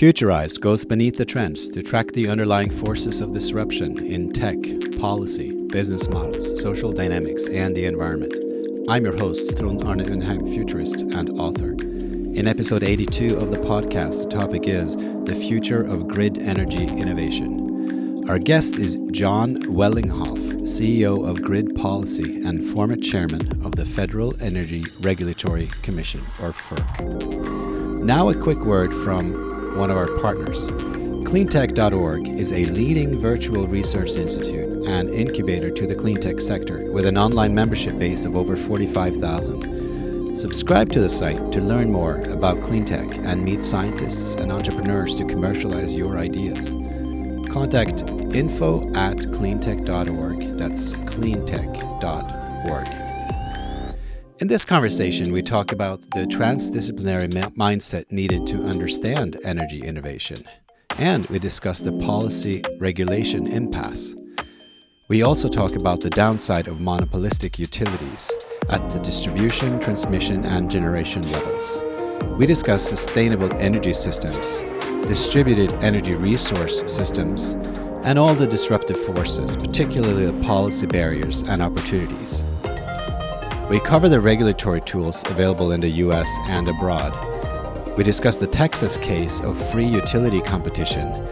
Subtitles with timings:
[0.00, 4.56] Futurized goes beneath the trends to track the underlying forces of disruption in tech,
[4.98, 8.34] policy, business models, social dynamics, and the environment.
[8.88, 11.72] I'm your host, Trond Arne Undheim, futurist and author.
[11.72, 18.24] In episode 82 of the podcast, the topic is The Future of Grid Energy Innovation.
[18.26, 24.32] Our guest is Jon Wellinghoff, CEO of Grid Policy and former chairman of the Federal
[24.42, 28.02] Energy Regulatory Commission, or FERC.
[28.02, 30.68] Now, a quick word from one of our partners.
[30.68, 37.16] Cleantech.org is a leading virtual research institute and incubator to the cleantech sector with an
[37.16, 40.34] online membership base of over 45,000.
[40.34, 45.24] Subscribe to the site to learn more about cleantech and meet scientists and entrepreneurs to
[45.24, 46.74] commercialize your ideas.
[47.50, 48.02] Contact
[48.34, 50.56] info at cleantech.org.
[50.56, 52.99] That's cleantech.org.
[54.40, 60.38] In this conversation, we talk about the transdisciplinary ma- mindset needed to understand energy innovation,
[60.96, 64.16] and we discuss the policy regulation impasse.
[65.08, 68.32] We also talk about the downside of monopolistic utilities
[68.70, 71.82] at the distribution, transmission, and generation levels.
[72.38, 74.60] We discuss sustainable energy systems,
[75.06, 77.58] distributed energy resource systems,
[78.04, 82.42] and all the disruptive forces, particularly the policy barriers and opportunities.
[83.70, 87.14] We cover the regulatory tools available in the US and abroad.
[87.96, 91.24] We discuss the Texas case of free utility competition.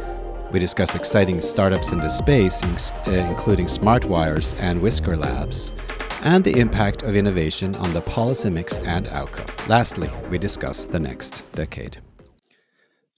[0.53, 5.75] We discuss exciting startups in the space, uh, including SmartWires and Whisker Labs,
[6.23, 9.47] and the impact of innovation on the policy mix and outcome.
[9.69, 11.99] Lastly, we discuss the next decade.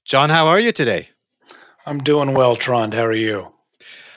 [0.07, 1.11] Jon, how are you today?
[1.85, 2.95] I'm doing well, Trond.
[2.95, 3.53] How are you?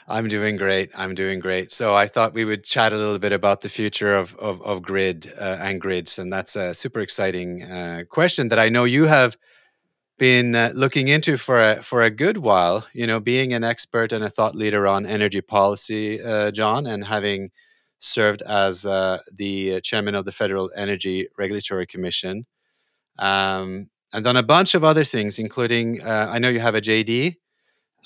[0.08, 0.92] I'm doing great.
[0.96, 1.72] I'm doing great.
[1.72, 4.82] So I thought we would chat a little bit about the future of of, of
[4.82, 9.06] grid uh, and grids, and that's a super exciting uh, question that I know you
[9.06, 9.38] have
[10.20, 12.86] been uh, looking into for a for a good while.
[12.94, 17.06] You know, being an expert and a thought leader on energy policy, uh, Jon, and
[17.06, 17.52] having
[18.00, 22.46] served as uh, the chairman of the Federal Energy Regulatory Commission,
[23.20, 26.82] um, and done a bunch of other things, including uh, I know you have a
[26.82, 27.38] JD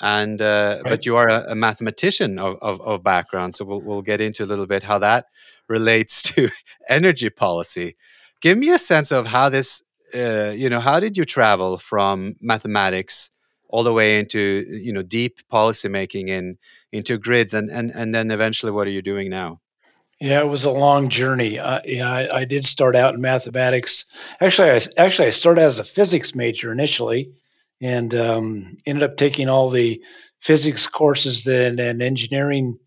[0.01, 0.89] and uh, right.
[0.89, 4.43] but you are a, a mathematician of, of, of, background so we'll, we'll get into
[4.43, 5.25] a little bit how that
[5.67, 6.49] relates to
[6.89, 7.95] energy policy
[8.41, 9.83] give me a sense of how this
[10.15, 13.29] uh, you know how did you travel from mathematics
[13.69, 16.57] all the way into you know deep policy making in
[16.91, 19.59] into grids and and, and then eventually what are you doing now
[20.19, 21.59] yeah, it was a long journey.
[21.59, 24.05] Uh, yeah, I, I, did start out in mathematics.
[24.41, 27.31] Actually, I, actually I started as a physics major initially,
[27.81, 30.03] and um, ended up taking all the
[30.39, 32.77] physics courses that an engineering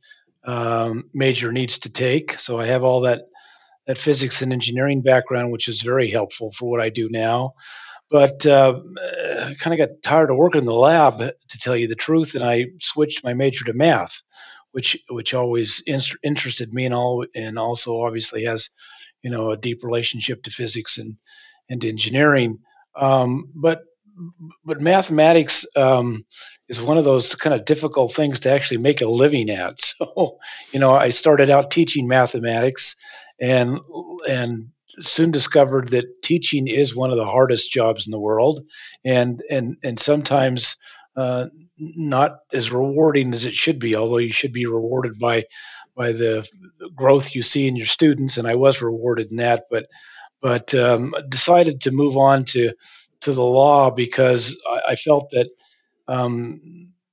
[0.45, 2.33] um, major needs to take.
[2.39, 3.23] So I have all that
[3.87, 7.55] that physics and engineering background, which is very helpful for what I do now.
[8.11, 8.81] But uh,
[9.41, 12.35] I kind of got tired of working in the lab, to tell you the truth,
[12.35, 14.23] and I switched my major to math,
[14.73, 18.69] which which always in- interested me, and all, and also obviously has,
[19.23, 21.17] you know, a deep relationship to physics and
[21.69, 22.59] and engineering.
[22.97, 23.83] Um, but
[24.65, 26.25] but mathematics um,
[26.69, 29.81] is one of those kind of difficult things to actually make a living at.
[30.01, 30.39] So,
[30.73, 32.97] you know, I started out teaching mathematics,
[33.41, 33.79] and
[34.29, 34.69] and
[35.01, 38.61] soon discovered that teaching is one of the hardest jobs in the world,
[39.05, 40.77] and and and sometimes
[41.17, 41.47] uh,
[41.79, 43.97] not as rewarding as it should be.
[43.97, 45.45] Although you should be rewarded by
[45.97, 46.49] by the
[46.95, 49.87] growth you see in your students, and I was rewarded in that, but
[50.41, 52.73] but um, decided to move on to
[53.21, 55.49] to the law because I, I felt that
[56.09, 56.61] um,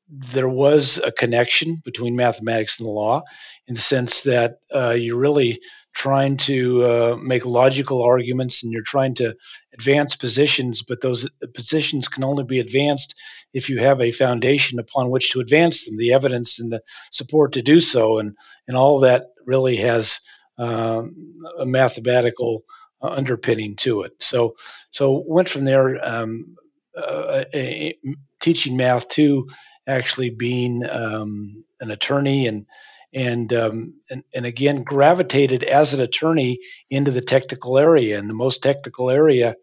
[0.10, 3.22] there was a connection between mathematics and the law
[3.68, 5.60] in the sense that uh, you're really
[5.94, 9.36] trying to uh, make logical arguments and you're trying to
[9.74, 13.16] advance positions, but those positions can only be advanced
[13.54, 16.82] if you have a foundation upon which to advance them, the evidence and the
[17.12, 18.20] support to do so.
[18.20, 18.36] And,
[18.68, 20.20] and all that really has
[20.60, 21.16] um,
[21.60, 24.14] a mathematical uh, underpinning to it.
[24.20, 24.56] So
[24.92, 26.56] so went from there um,
[26.96, 28.00] uh, a, a,
[28.40, 29.48] teaching math to
[29.88, 32.66] actually being um, an attorney and
[33.14, 36.60] and, um, and and again gravitated as an attorney
[36.90, 39.56] into the technical area and the most technical area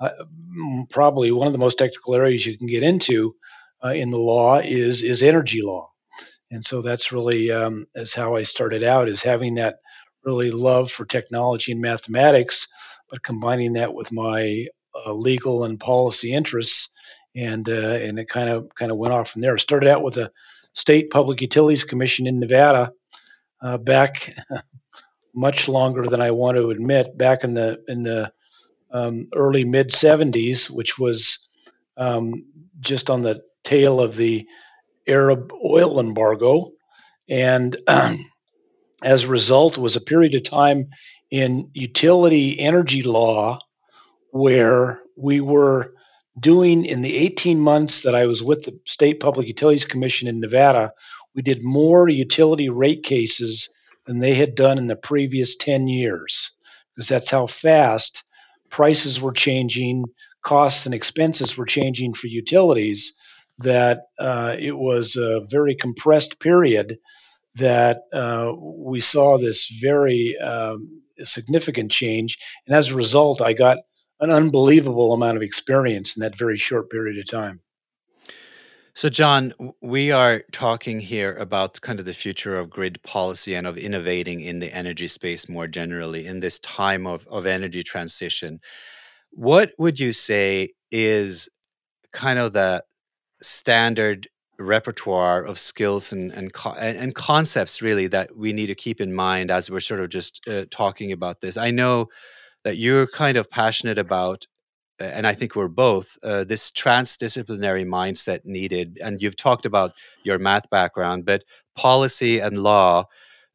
[0.00, 0.10] uh,
[0.88, 3.34] probably one of the most technical areas you can get into
[3.84, 5.90] uh, in the law is is energy law
[6.52, 9.76] and so that's really um, is how I started out is having that
[10.24, 12.68] really love for technology and mathematics,
[13.10, 16.90] but combining that with my uh, legal and policy interests,
[17.34, 19.56] and uh, and it kind of kind of went off from there.
[19.58, 20.30] Started out with the
[20.74, 22.92] State Public Utilities Commission in Nevada
[23.62, 24.34] uh, back
[25.34, 27.16] much longer than I want to admit.
[27.16, 28.32] Back in the in the
[28.90, 31.48] um, early mid '70s, which was
[31.96, 32.44] um,
[32.80, 34.46] just on the tail of the
[35.06, 36.72] Arab oil embargo.
[37.28, 38.18] And um,
[39.02, 40.88] as a result, was a period of time
[41.30, 43.58] in utility energy law
[44.30, 45.94] where we were
[46.40, 50.40] doing in the 18 months that I was with the State Public Utilities Commission in
[50.40, 50.92] Nevada,
[51.34, 53.68] we did more utility rate cases
[54.06, 56.50] than they had done in the previous 10 years
[56.94, 58.24] because that's how fast
[58.70, 60.04] prices were changing,
[60.42, 63.12] costs and expenses were changing for utilities,
[63.58, 66.98] that uh, it was a very compressed period
[67.56, 72.38] that uh, we saw this very um, significant change.
[72.66, 73.78] And as a result, I got
[74.20, 77.60] an unbelievable amount of experience in that very short period of time.
[78.94, 83.66] So, Jon, we are talking here about kind of the future of grid policy and
[83.66, 88.60] of innovating in the energy space more generally in this time of, of energy transition.
[89.30, 91.48] What would you say is
[92.12, 92.84] kind of the
[93.40, 94.28] standard
[94.58, 99.50] repertoire of skills and and, and concepts really that we need to keep in mind
[99.50, 101.56] as we're sort of just uh, talking about this?
[101.56, 102.08] I know
[102.64, 104.46] that you're kind of passionate about
[105.02, 108.98] and I think we're both uh, this transdisciplinary mindset needed.
[109.02, 111.44] And you've talked about your math background, but
[111.74, 113.04] policy and law,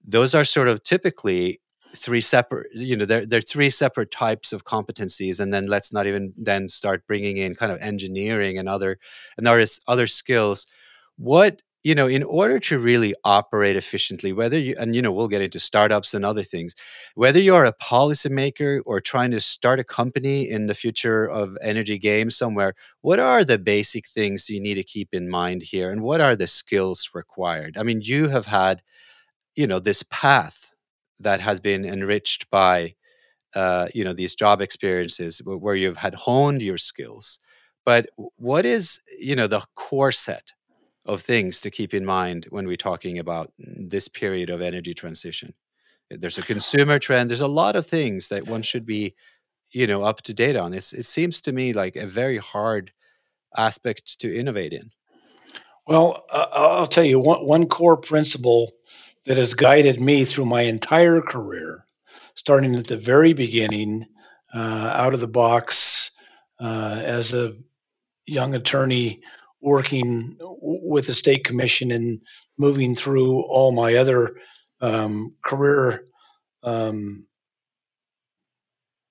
[0.05, 1.61] those are sort of typically
[1.95, 2.67] three separate.
[2.73, 6.67] You know, they're they're three separate types of competencies, and then let's not even then
[6.67, 8.99] start bringing in kind of engineering and other
[9.37, 10.67] and other other skills.
[11.17, 15.27] What you know in order to really operate efficiently whether you and you know we'll
[15.27, 16.75] get into startups and other things
[17.15, 21.97] whether you're a policymaker or trying to start a company in the future of energy
[21.97, 26.01] games somewhere what are the basic things you need to keep in mind here and
[26.01, 27.77] what are the skills required?
[27.77, 28.81] I mean you have had
[29.55, 30.71] you know this path
[31.19, 32.95] that has been enriched by
[33.55, 37.39] uh, you know these job experiences where you've had honed your skills.
[37.85, 40.53] But what is you know the core set
[41.07, 45.53] of things to keep in mind when we're talking about this period of energy transition.
[46.09, 47.29] There's a consumer trend.
[47.29, 49.15] There's a lot of things that one should be,
[49.71, 50.73] you know, up to date on.
[50.73, 52.91] It's it seems to me like a very hard
[53.55, 54.91] aspect to innovate in.
[55.87, 58.71] Well, uh, I'll tell you one one core principle
[59.25, 61.85] that has guided me through my entire career,
[62.35, 64.05] starting at the very beginning,
[64.53, 66.11] uh, out of the box
[66.59, 67.55] uh, as a
[68.25, 69.21] young attorney
[69.61, 72.21] working with the state commission and
[72.57, 74.35] moving through all my other
[74.81, 76.05] um, career
[76.63, 77.25] um,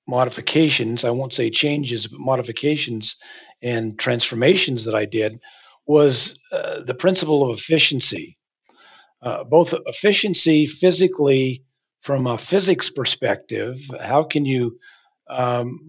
[0.08, 3.16] modifications i won't say changes but modifications
[3.62, 5.40] and transformations that i did
[5.86, 8.36] was uh, the principle of efficiency.
[9.22, 11.62] Uh, both efficiency physically
[12.00, 14.78] from a physics perspective how can you
[15.30, 15.80] um,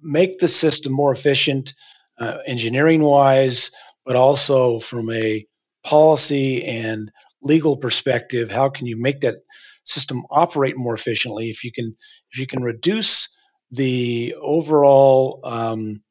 [0.00, 1.74] make the system more efficient
[2.18, 3.70] uh, engineering wise
[4.08, 5.46] but also from a
[5.84, 7.12] policy and
[7.42, 9.36] legal perspective, how can you make that
[9.84, 11.50] system operate more efficiently?
[11.50, 11.94] If you can,
[12.32, 13.28] if you can reduce
[13.70, 16.02] the overall um,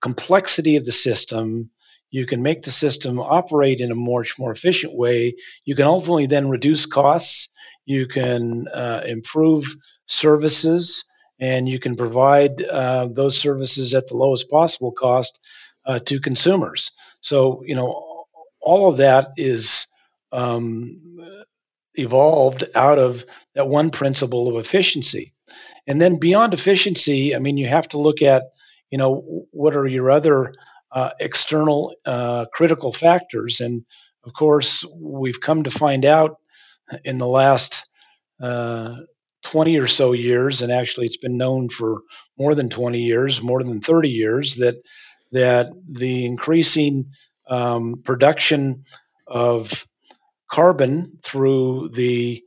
[0.00, 1.70] complexity of the system,
[2.10, 5.34] you can make the system operate in a much more efficient way.
[5.66, 7.50] You can ultimately then reduce costs.
[7.84, 9.66] You can uh, improve
[10.06, 11.04] services,
[11.38, 15.38] and you can provide uh, those services at the lowest possible cost
[15.84, 16.90] uh, to consumers.
[17.20, 18.24] So, you know,
[18.60, 19.86] all of that is
[20.30, 21.00] um,
[21.94, 23.24] evolved out of
[23.54, 25.32] that one principle of efficiency.
[25.86, 28.44] And then beyond efficiency, I mean, you have to look at,
[28.90, 30.54] you know, what are your other
[30.92, 33.60] uh, external uh, critical factors?
[33.60, 33.84] And
[34.24, 36.36] of course, we've come to find out
[37.04, 37.88] in the last
[38.40, 38.96] uh,
[39.44, 42.02] 20 or so years, and actually it's been known for
[42.38, 44.76] more than 20 years, more than 30 years, that
[45.32, 47.06] that the increasing
[47.48, 48.84] um, production
[49.26, 49.86] of
[50.50, 52.42] carbon through the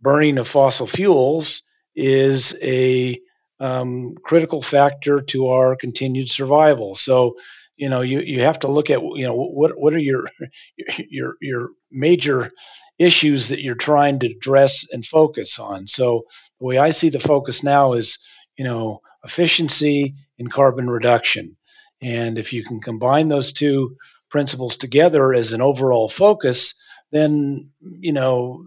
[0.00, 1.62] burning of fossil fuels
[1.94, 3.18] is a
[3.60, 6.94] um, critical factor to our continued survival.
[6.96, 7.36] So,
[7.76, 10.24] you know, you, you have to look at you know what what are your
[11.08, 12.50] your your major
[12.98, 15.86] issues that you're trying to address and focus on.
[15.86, 16.24] So
[16.60, 18.18] the way I see the focus now is
[18.56, 21.56] you know efficiency and carbon reduction.
[22.02, 23.96] And if you can combine those two
[24.28, 26.74] principles together as an overall focus,
[27.12, 27.64] then,
[28.00, 28.66] you know,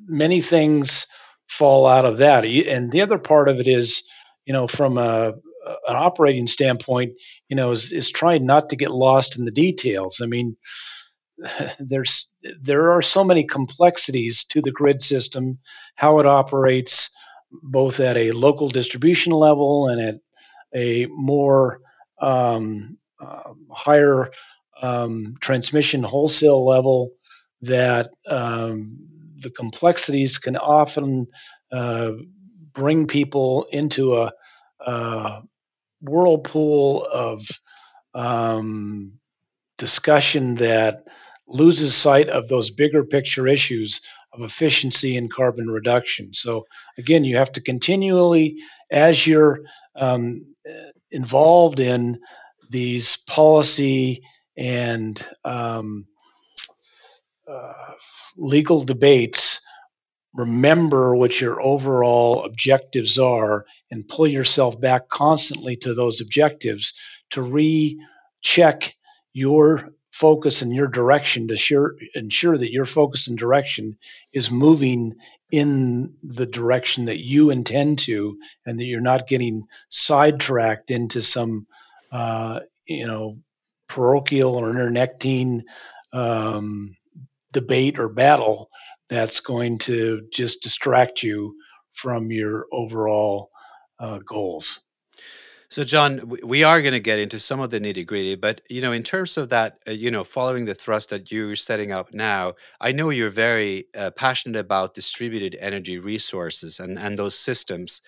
[0.00, 1.06] many things
[1.48, 2.44] fall out of that.
[2.44, 4.02] And the other part of it is,
[4.46, 5.34] you know, from a,
[5.86, 7.12] an operating standpoint,
[7.48, 10.20] you know, is, is trying not to get lost in the details.
[10.20, 10.56] I mean,
[11.78, 15.58] there's there are so many complexities to the grid system,
[15.94, 17.10] how it operates,
[17.62, 20.14] both at a local distribution level and at
[20.74, 21.80] a more
[22.22, 24.30] um, uh, higher
[24.80, 27.10] um, transmission wholesale level
[27.60, 28.96] that um,
[29.38, 31.26] the complexities can often
[31.72, 32.12] uh,
[32.72, 34.32] bring people into a,
[34.80, 35.42] a
[36.00, 37.46] whirlpool of
[38.14, 39.12] um,
[39.78, 41.04] discussion that
[41.46, 44.00] loses sight of those bigger picture issues
[44.32, 46.32] of efficiency and carbon reduction.
[46.32, 46.64] So,
[46.96, 48.58] again, you have to continually,
[48.90, 49.60] as you're
[49.94, 50.54] um,
[51.12, 52.18] involved in
[52.70, 54.22] these policy
[54.56, 56.06] and um,
[57.48, 57.92] uh,
[58.36, 59.60] legal debates,
[60.34, 66.92] remember what your overall objectives are and pull yourself back constantly to those objectives
[67.30, 68.94] to recheck
[69.32, 73.98] your focus and your direction to sure, ensure that your focus and direction
[74.34, 75.14] is moving
[75.52, 81.66] in the direction that you intend to and that you're not getting sidetracked into some
[82.12, 83.38] uh, you know
[83.88, 85.64] parochial or internecine
[86.14, 86.96] um,
[87.52, 88.70] debate or battle
[89.10, 91.56] that's going to just distract you
[91.92, 93.50] from your overall
[94.00, 94.84] uh, goals.
[95.72, 98.82] So, Jon, we are going to get into some of the nitty gritty, but you
[98.82, 102.12] know, in terms of that, uh, you know, following the thrust that you're setting up
[102.12, 108.02] now, I know you're very uh, passionate about distributed energy resources and and those systems.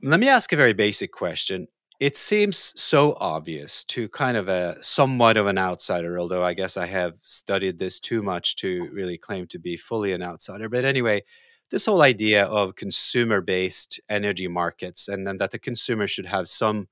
[0.00, 1.66] Let me ask a very basic question.
[1.98, 6.76] It seems so obvious to kind of a somewhat of an outsider, although I guess
[6.76, 10.68] I have studied this too much to really claim to be fully an outsider.
[10.68, 11.24] But anyway,
[11.70, 16.48] this whole idea of consumer based energy markets and then that the consumer should have
[16.48, 16.88] some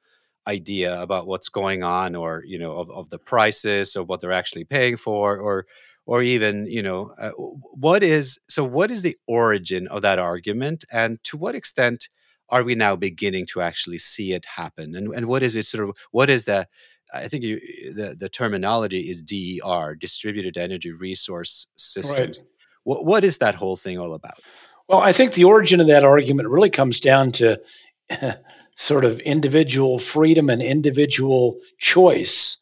[0.46, 4.32] idea about what's going on or you know of, of the prices or what they're
[4.32, 5.66] actually paying for or
[6.06, 10.84] or even you know uh, what is so what is the origin of that argument
[10.92, 12.08] and to what extent
[12.48, 15.88] are we now beginning to actually see it happen and and what is it sort
[15.88, 16.66] of what is the
[17.12, 17.60] I think you,
[17.94, 22.40] the the terminology is DER, distributed energy resource systems.
[22.40, 22.50] Right.
[22.84, 24.40] What what is that whole thing all about?
[24.88, 27.60] Well, I think the origin of that argument really comes down to
[28.76, 32.58] sort of individual freedom and individual choice.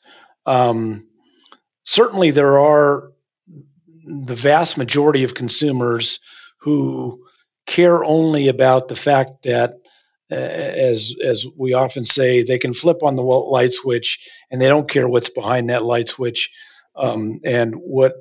[0.46, 1.06] Um,
[1.84, 3.08] certainly, there are
[4.06, 6.18] the vast majority of consumers
[6.58, 7.22] who
[7.66, 9.74] care only about the fact that,
[10.30, 14.18] uh, as as we often say, they can flip on the light switch
[14.50, 16.50] and they don't care what's behind that light switch
[16.96, 18.14] um, and what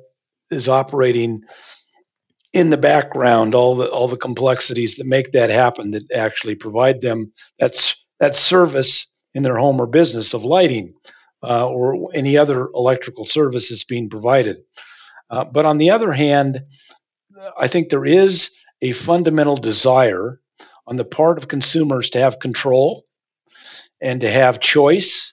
[0.50, 1.42] is operating
[2.54, 7.00] in the background all the all the complexities that make that happen that actually provide
[7.00, 10.94] them that's that service in their home or business of lighting
[11.42, 14.58] uh, or any other electrical services being provided.
[15.30, 16.62] Uh, but on the other hand,
[17.58, 20.40] I think there is a fundamental desire
[20.86, 23.04] on the part of consumers to have control
[24.00, 25.32] and to have choice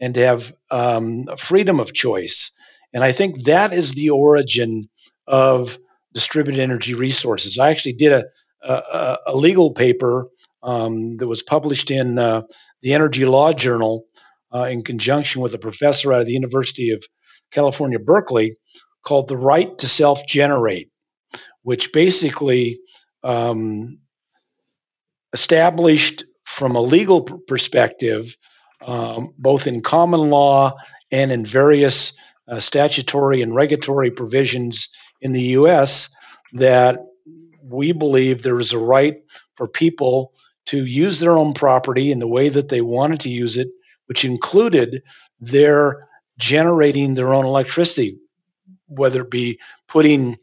[0.00, 2.52] and to have um, freedom of choice.
[2.92, 4.88] And I think that is the origin
[5.26, 5.78] of
[6.12, 7.58] distributed energy resources.
[7.58, 8.24] I actually did a,
[8.62, 10.26] a, a legal paper
[10.62, 12.42] um, that was published in uh,
[12.82, 14.04] the Energy Law Journal
[14.52, 17.04] uh, in conjunction with a professor out of the University of
[17.52, 18.56] California, Berkeley,
[19.04, 20.90] called The Right to Self Generate,
[21.62, 22.80] which basically
[23.22, 23.98] um,
[25.32, 28.36] established from a legal perspective,
[28.82, 30.74] um, both in common law
[31.10, 32.12] and in various
[32.50, 34.88] uh, statutory and regulatory provisions
[35.20, 36.14] in the US
[36.52, 36.98] that
[37.62, 39.22] we believe there is a right
[39.56, 40.32] for people
[40.66, 43.68] to use their own property in the way that they wanted to use it,
[44.06, 45.02] which included
[45.40, 48.18] their generating their own electricity,
[48.88, 50.36] whether it be putting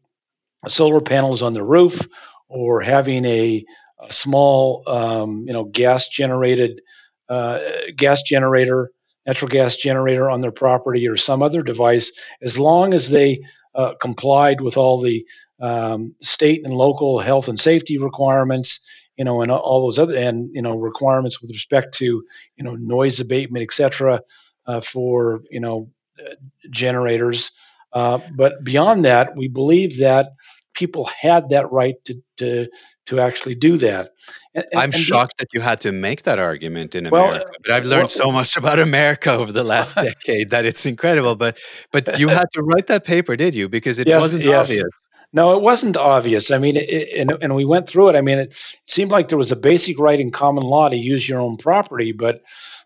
[0.67, 2.07] solar panels on the roof
[2.49, 3.65] or having a,
[3.99, 6.81] a small, um, you know, gas generated
[7.29, 7.59] uh,
[7.95, 8.91] gas generator
[9.27, 13.41] natural gas generator on their property or some other device, as long as they
[13.75, 15.25] uh, complied with all the
[15.61, 18.79] um, state and local health and safety requirements,
[19.17, 22.75] you know, and all those other and you know requirements with respect to you know
[22.75, 24.21] noise abatement, et cetera,
[24.67, 26.35] uh, for you know uh,
[26.71, 27.51] generators.
[27.93, 30.29] Uh, but beyond that, we believe that
[30.73, 32.67] people had that right to to
[33.07, 34.11] to actually do that.
[34.53, 37.71] And, I'm and shocked that you had to make that argument in well, America, but
[37.71, 41.35] I've learned well, so much about America over the last decade that it's incredible.
[41.35, 41.59] But
[41.91, 43.67] but you had to write that paper, did you?
[43.69, 44.69] Because it yes, wasn't yes.
[44.69, 45.07] obvious.
[45.33, 46.51] No, it wasn't obvious.
[46.51, 48.15] I mean, it, and, and we went through it.
[48.15, 51.27] I mean, it seemed like there was a basic right in common law to use
[51.27, 52.43] your own property, but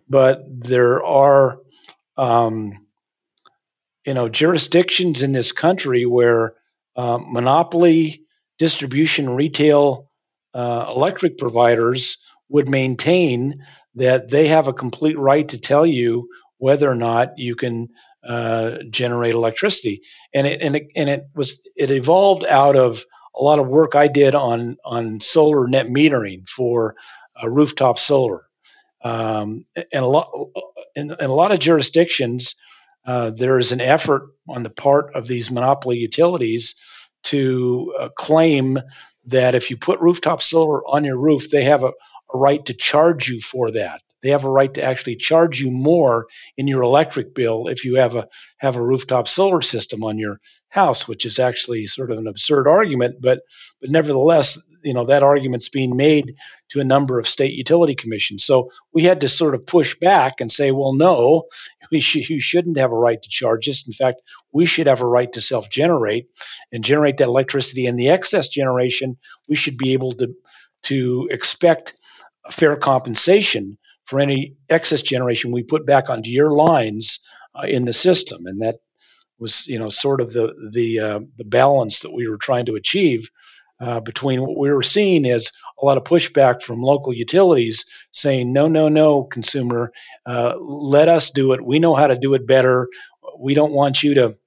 [0.10, 1.60] but there are,
[2.18, 2.74] um,
[4.06, 6.56] you know, jurisdictions in this country where
[6.96, 8.26] uh, monopoly
[8.58, 10.11] distribution retail
[10.54, 12.18] uh, electric providers
[12.50, 13.56] would maintain
[13.96, 16.28] that they have a complete right to tell you
[16.58, 17.90] whether or not you can
[18.28, 20.02] uh, generate electricity.
[20.34, 23.04] And it and it and it was it evolved out of
[23.36, 26.96] a lot of work I did on on solar net metering for
[27.42, 28.46] uh, rooftop solar.
[29.04, 30.30] Um, and a lot
[30.96, 32.56] in, in, a lot of jurisdictions,
[33.08, 36.76] uh, there is an effort on the part of these monopoly utilities
[37.24, 38.80] to uh, claim
[39.26, 41.94] that if you put rooftop solar on your roof, they have a,
[42.34, 44.02] a right to charge you for that.
[44.24, 47.96] They have a right to actually charge you more in your electric bill if you
[47.96, 52.18] have a have a rooftop solar system on your house, which is actually sort of
[52.18, 53.42] an absurd argument, but
[53.82, 56.36] but nevertheless, you know that argument's being made
[56.72, 58.44] to a number of state utility commissions.
[58.44, 61.44] So we had to sort of push back and say, well, no,
[61.92, 63.86] we sh- you shouldn't have a right to charge us.
[63.88, 64.22] In fact,
[64.54, 66.28] we should have a right to self-generate
[66.72, 67.86] and generate that electricity.
[67.88, 70.34] And the excess generation, we should be able to
[70.84, 71.96] to expect
[72.52, 73.78] fair compensation
[74.12, 77.18] for any excess generation we put back onto your lines
[77.56, 78.76] uh, in the system, and that
[79.40, 82.76] was you know sort of the the uh, the balance that we were trying to
[82.76, 83.30] achieve
[83.80, 85.50] uh, between what we were seeing is
[85.82, 89.94] a lot of pushback from local utilities saying no no no consumer
[90.26, 91.66] uh, let us do it.
[91.66, 92.90] We know how to do it better.
[93.40, 94.38] We don't want you to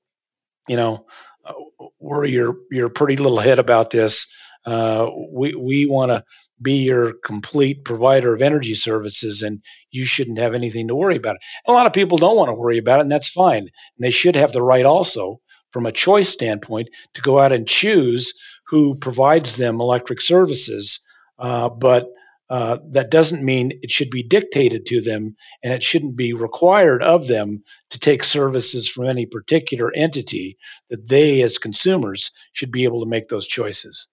[0.69, 1.07] you know
[1.47, 1.55] uh,
[2.01, 4.27] worry your your pretty little head about this
[4.67, 6.25] uh, we we want to
[6.63, 11.37] be your complete provider of energy services, and you shouldn't have anything to worry about.
[11.67, 13.63] A lot of people don't want to worry about it, and that's fine.
[13.63, 15.41] And they should have the right also,
[15.71, 18.33] from a choice standpoint, to go out and choose
[18.69, 21.01] who provides them electric services.
[21.39, 22.09] Uh, but
[22.51, 27.03] uh, that doesn't mean it should be dictated to them and it shouldn't be required
[27.03, 30.57] of them to take services from any particular entity
[30.91, 34.09] that they as consumers should be able to make those choices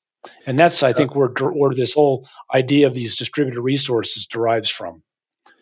[0.45, 5.01] and that's i think where where this whole idea of these distributed resources derives from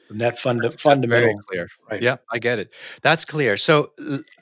[0.07, 1.67] from that fund, that's, fundamental that's clear.
[1.91, 2.01] right.
[2.01, 2.73] Yeah i get it.
[3.03, 3.57] That's clear.
[3.57, 3.91] So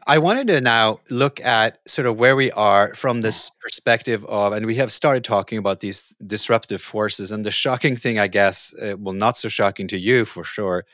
[0.07, 4.53] i wanted to now look at sort of where we are from this perspective of
[4.53, 8.73] and we have started talking about these disruptive forces and the shocking thing i guess
[8.81, 10.85] uh, well not so shocking to you for sure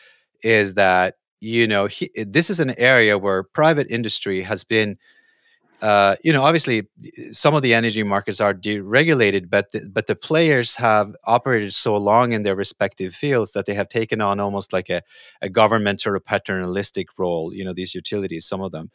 [0.41, 4.97] is that you know he, this is an area where private industry has been
[5.83, 6.83] uh, you know, obviously,
[7.31, 11.97] some of the energy markets are deregulated, but the, but the players have operated so
[11.97, 15.01] long in their respective fields that they have taken on almost like a,
[15.41, 17.53] a government or paternalistic role.
[17.53, 18.91] You know, these utilities, some of them.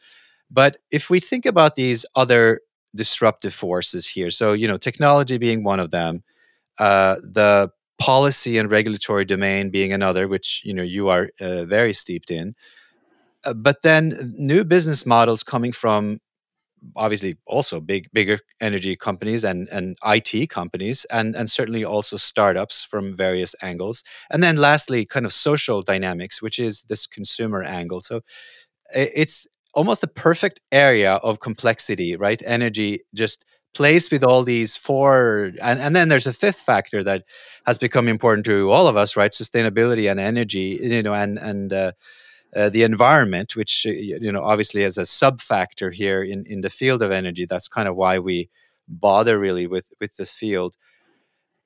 [0.49, 2.61] But if we think about these other
[2.95, 6.23] disruptive forces here, so you know, technology being one of them,
[6.79, 11.93] uh, the policy and regulatory domain being another, which you know you are uh, very
[11.93, 12.55] steeped in.
[13.45, 16.19] Uh, but then new business models coming from
[16.95, 22.83] obviously also big bigger energy companies and and IT companies and and certainly also startups
[22.83, 24.03] from various angles.
[24.29, 28.01] And then lastly kind of social dynamics which is this consumer angle.
[28.01, 28.21] So
[28.93, 32.41] it's almost a perfect area of complexity right?
[32.45, 37.23] Energy just plays with all these four and, and then there's a fifth factor that
[37.67, 39.31] has become important to all of us right?
[39.31, 41.91] Sustainability and energy you know and and uh,
[42.55, 46.61] uh, the environment, which uh, you know obviously as a sub factor here in, in
[46.61, 47.45] the field of energy.
[47.45, 48.49] That's kind of why we
[48.87, 50.75] bother really with with this field.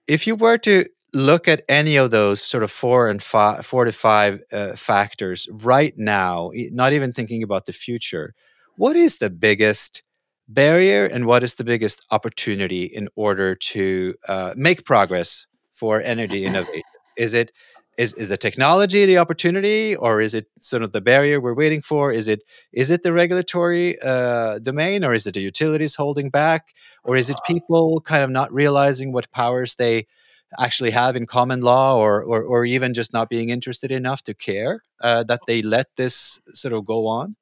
[0.08, 3.86] If you were to look at any of those sort of four and five, four
[3.86, 8.34] to five uh, factors right now, not even thinking about the future,
[8.76, 10.02] what is the biggest
[10.48, 16.44] barrier and what is the biggest opportunity in order to uh, make progress for energy
[16.46, 16.82] innovation?
[17.16, 17.52] Is it
[17.98, 21.82] is is the technology the opportunity or is it sort of the barrier we're waiting
[21.82, 22.12] for?
[22.12, 26.74] Is it is it the regulatory uh, domain or is it the utilities holding back?
[27.04, 30.08] Or is it people kind of not realizing what powers they
[30.60, 34.34] actually have in common law or or, or even just not being interested enough to
[34.34, 37.36] care uh, that they let this sort of go on?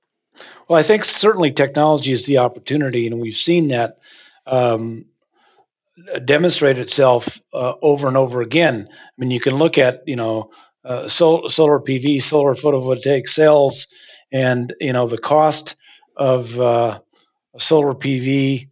[0.67, 3.99] Well i think certainly technology is the opportunity and we've seen that
[4.47, 5.05] um,
[6.25, 8.87] demonstrate itself uh, over and over again.
[8.91, 10.51] I mean, you can look at you know
[10.85, 13.87] uh, sol- solar PV, solar photovoltaic cells,
[14.31, 15.75] and you know the cost
[16.17, 16.99] of uh,
[17.59, 18.67] solar PV.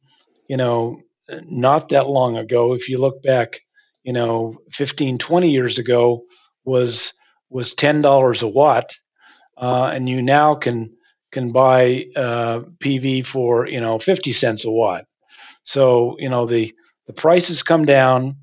[0.48, 1.02] You know,
[1.50, 3.60] not that long ago, if you look back,
[4.04, 6.24] you know, 15, 20 years ago,
[6.66, 7.14] was
[7.50, 8.92] was ten dollars a watt,
[9.58, 10.96] uh, and you now can
[11.32, 15.06] can buy uh, PV for you know 50 cents a watt.
[15.64, 16.74] So you know the
[17.10, 18.38] the prices come down,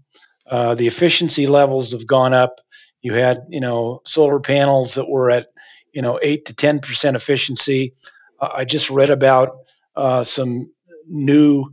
[0.51, 2.57] uh, the efficiency levels have gone up.
[3.01, 5.47] You had, you know, solar panels that were at,
[5.95, 7.95] you know, eight to ten percent efficiency.
[8.41, 9.59] Uh, I just read about
[9.95, 10.69] uh, some
[11.07, 11.67] new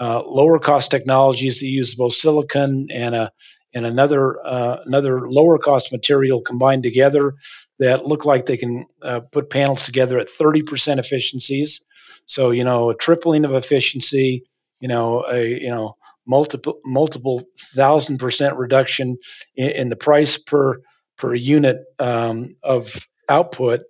[0.00, 3.30] uh, lower cost technologies that use both silicon and a
[3.74, 7.34] and another uh, another lower cost material combined together
[7.78, 11.84] that look like they can uh, put panels together at 30% efficiencies.
[12.24, 14.44] So you know a tripling of efficiency,
[14.80, 15.94] you know a you know
[16.28, 17.42] multiple multiple
[17.74, 19.16] thousand percent reduction
[19.56, 20.80] in, in the price per
[21.16, 23.80] per unit um, of output.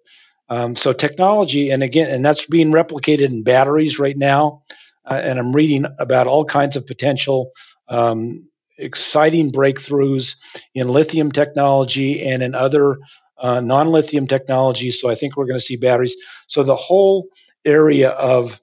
[0.48, 4.62] Um, so technology, and again, and that's being replicated in batteries right now.
[5.04, 7.50] Uh, and I'm reading about all kinds of potential
[7.88, 8.48] um,
[8.78, 10.36] exciting breakthroughs
[10.74, 12.98] in lithium technology and in other
[13.38, 15.00] uh, non-lithium technologies.
[15.00, 16.16] So I think we're going to see batteries.
[16.46, 17.28] So the whole
[17.64, 18.60] area of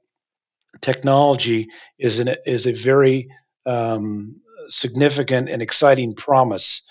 [0.81, 1.67] technology
[1.99, 3.29] is an, is a very
[3.65, 6.81] um, significant and exciting promise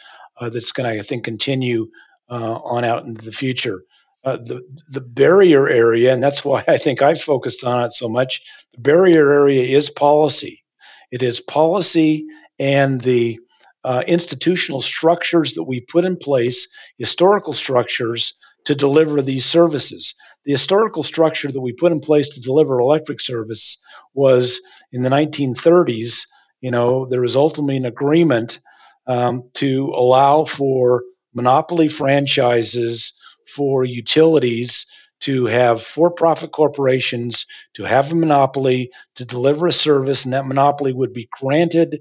[0.41, 1.89] uh, that's going to, I think, continue
[2.29, 3.85] uh, on out into the future.
[4.25, 8.09] Uh, the the barrier area, and that's why I think I've focused on it so
[8.09, 8.43] much.
[8.73, 10.65] The barrier area is policy.
[11.11, 12.27] It is policy
[12.59, 13.39] and the
[13.85, 16.67] uh, institutional structures that we put in place,
[16.99, 18.35] historical structures
[18.65, 20.15] to deliver these services.
[20.45, 23.79] The historical structure that we put in place to deliver electric service
[24.15, 24.61] was
[24.93, 26.23] in the 1930s.
[26.65, 28.59] You know, there was ultimately an agreement
[29.07, 31.03] um, to allow for
[31.35, 33.13] monopoly franchises
[33.55, 34.87] for utilities
[35.21, 40.47] to have for profit corporations to have a monopoly to deliver a service, and that
[40.47, 42.01] monopoly would be granted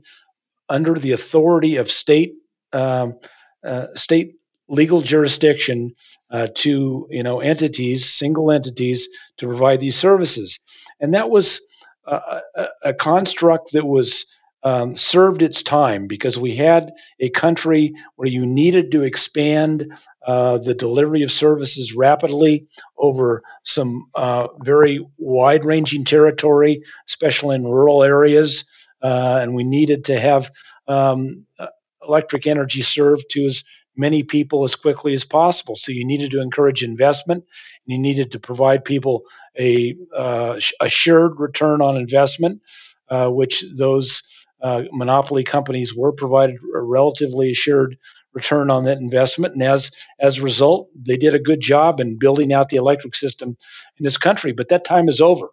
[0.70, 2.32] under the authority of state
[2.72, 3.20] um,
[3.68, 4.36] uh, state
[4.70, 5.92] legal jurisdiction
[6.32, 10.58] uh, to you know entities, single entities, to provide these services,
[11.02, 11.60] and that was
[12.06, 14.26] a, a, a construct that was
[14.64, 19.94] um, served its time because we had a country where you needed to expand
[20.26, 22.66] uh, the delivery of services rapidly
[22.98, 28.66] over some uh, very wide ranging territory, especially in rural areas.
[29.02, 30.50] Uh, and we needed to have
[30.88, 31.68] um, uh,
[32.08, 33.64] electric energy served to as
[33.98, 35.76] many people as quickly as possible.
[35.76, 39.24] So you needed to encourage investment, and you needed to provide people
[39.60, 42.62] a uh, assured return on investment,
[43.10, 44.24] uh, which those
[44.64, 47.98] uh, monopoly companies were provided a relatively assured
[48.34, 49.54] return on that investment.
[49.54, 53.16] And as as a result, they did a good job in building out the electric
[53.16, 53.50] system
[53.98, 54.54] in this country.
[54.54, 55.50] But that time is over,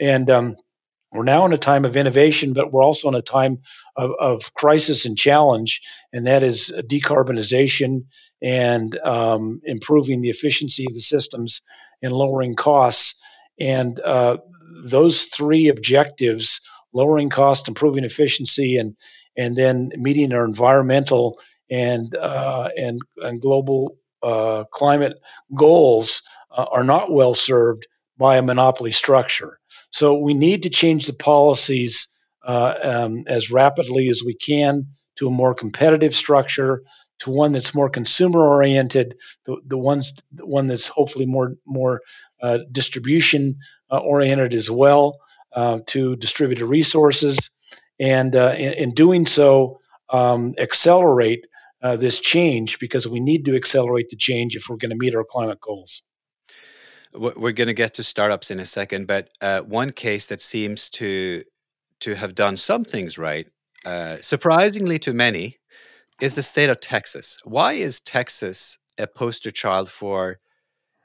[0.00, 0.56] and um,
[1.12, 3.58] we're now in a time of innovation, but we're also in a time
[3.96, 5.80] of, of crisis and challenge,
[6.12, 8.04] and that is decarbonization
[8.42, 11.62] and um, improving the efficiency of the systems
[12.02, 13.18] and lowering costs.
[13.58, 14.36] And uh,
[14.84, 16.60] those three objectives
[16.92, 18.96] lowering cost, improving efficiency, and
[19.36, 21.38] and then meeting our environmental
[21.70, 25.18] and uh, and and global uh, climate
[25.54, 29.58] goals uh, are not well served by a monopoly structure.
[29.90, 32.08] So we need to change the policies
[32.46, 36.82] uh, um, as rapidly as we can to a more competitive structure,
[37.20, 42.00] to one that's more consumer oriented, the, the ones the one that's hopefully more more
[42.42, 43.56] uh, distribution
[43.90, 45.18] uh, oriented as well,
[45.52, 47.50] uh, to distributed resources,
[47.98, 49.78] and uh, in, in, doing so,
[50.10, 51.46] um, accelerate
[51.82, 55.14] uh, this change because we need to accelerate the change if we're going to meet
[55.14, 56.02] our climate goals.
[57.14, 60.90] We're going to get to startups in a second, but uh, one case that seems
[60.90, 61.44] to
[62.00, 63.48] to have done some things right,
[63.84, 65.56] uh, surprisingly to many,
[66.20, 67.38] is the state of Texas.
[67.44, 70.38] Why is Texas a poster child for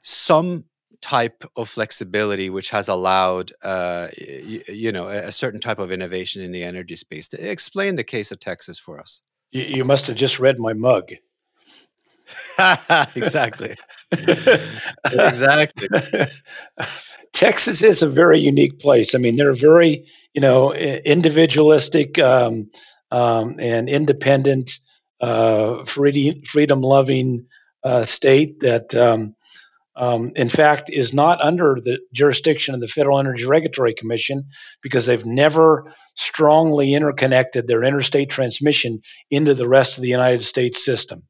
[0.02, 0.64] some
[1.00, 6.42] type of flexibility which has allowed uh, you, you know a, certain type of innovation
[6.42, 7.32] in the energy space?
[7.32, 9.22] Explain the case of Texas for us.
[9.50, 11.12] You, you must have just read my mug.
[13.14, 13.74] exactly.
[15.12, 15.88] exactly.
[17.32, 19.14] Texas is a very unique place.
[19.14, 22.70] I mean, they're very, you know, individualistic um,
[23.10, 24.78] um, and independent,
[25.20, 27.46] uh, freedom loving
[27.82, 29.34] uh, state that, um,
[29.96, 34.48] um, in fact, is not under the jurisdiction of the Federal Energy Regulatory Commission
[34.82, 40.84] because they've never strongly interconnected their interstate transmission into the rest of the United States
[40.84, 41.22] system.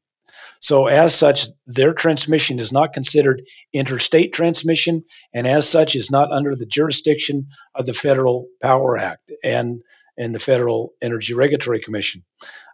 [0.61, 6.31] So, as such, their transmission is not considered interstate transmission, and as such, is not
[6.31, 9.83] under the jurisdiction of the Federal Power Act and
[10.17, 12.23] and the Federal Energy Regulatory Commission.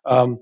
[0.05, 0.39] Um,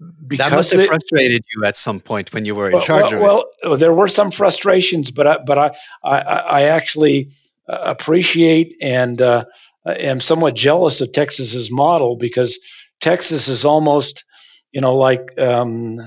[0.00, 3.12] that must have it, frustrated you at some point when you were in well, charge
[3.12, 3.68] well, of it.
[3.68, 7.30] Well, there were some frustrations, but I, but I I, I actually
[7.68, 9.44] uh, appreciate and uh,
[9.86, 12.58] am somewhat jealous of Texas's model because
[13.00, 14.24] Texas is almost
[14.72, 16.00] you know like um,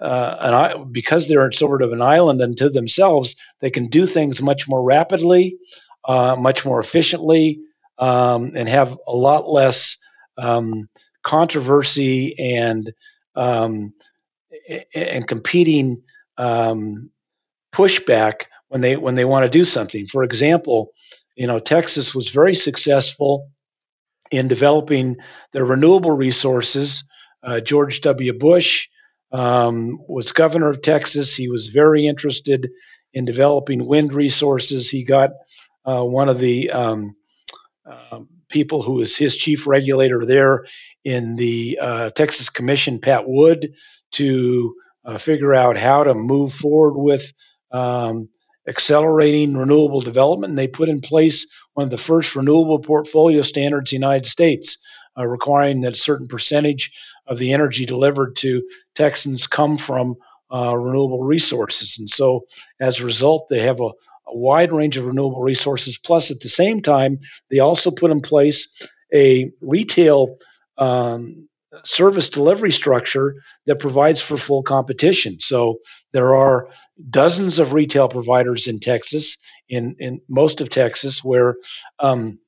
[0.00, 4.40] uh, and I, because they're sort of an island unto themselves, they can do things
[4.40, 5.58] much more rapidly,
[6.06, 7.60] uh, much more efficiently,
[7.98, 9.96] um, and have a lot less
[10.38, 10.88] um,
[11.22, 12.92] controversy and
[13.36, 13.92] um,
[14.94, 16.02] and competing
[16.38, 17.10] um,
[17.72, 20.06] pushback when they when they want to do something.
[20.06, 20.92] For example,
[21.36, 23.48] you know Texas was very successful
[24.30, 25.16] in developing
[25.52, 27.04] their renewable resources.
[27.42, 28.32] Uh, George W.
[28.32, 28.88] Bush
[29.32, 31.34] um, was governor of Texas.
[31.34, 32.70] He was very interested
[33.12, 34.88] in developing wind resources.
[34.88, 35.30] He got
[35.84, 37.16] uh, one of the um,
[37.90, 40.66] uh, people who is his chief regulator there
[41.04, 43.74] in the uh, Texas Commission, Pat Wood,
[44.12, 47.32] to uh, figure out how to move forward with
[47.72, 48.28] um,
[48.68, 50.50] accelerating renewable development.
[50.50, 54.28] And they put in place one of the first renewable portfolio standards in the United
[54.28, 54.78] States,
[55.18, 56.92] uh, requiring that a certain percentage
[57.26, 58.62] of the energy delivered to
[58.94, 60.16] Texans come from
[60.52, 61.96] uh, renewable resources.
[61.98, 62.46] And so,
[62.80, 63.90] as a result, they have a,
[64.30, 65.98] a, wide range of renewable resources.
[65.98, 67.18] Plus, at the same time,
[67.50, 70.36] they also put in place a retail
[70.78, 71.48] um,
[71.84, 75.38] service delivery structure that provides for full competition.
[75.40, 75.78] So
[76.12, 76.68] there are
[77.08, 79.36] dozens of retail providers in Texas,
[79.68, 81.56] in, in most of Texas, where
[81.98, 82.38] um,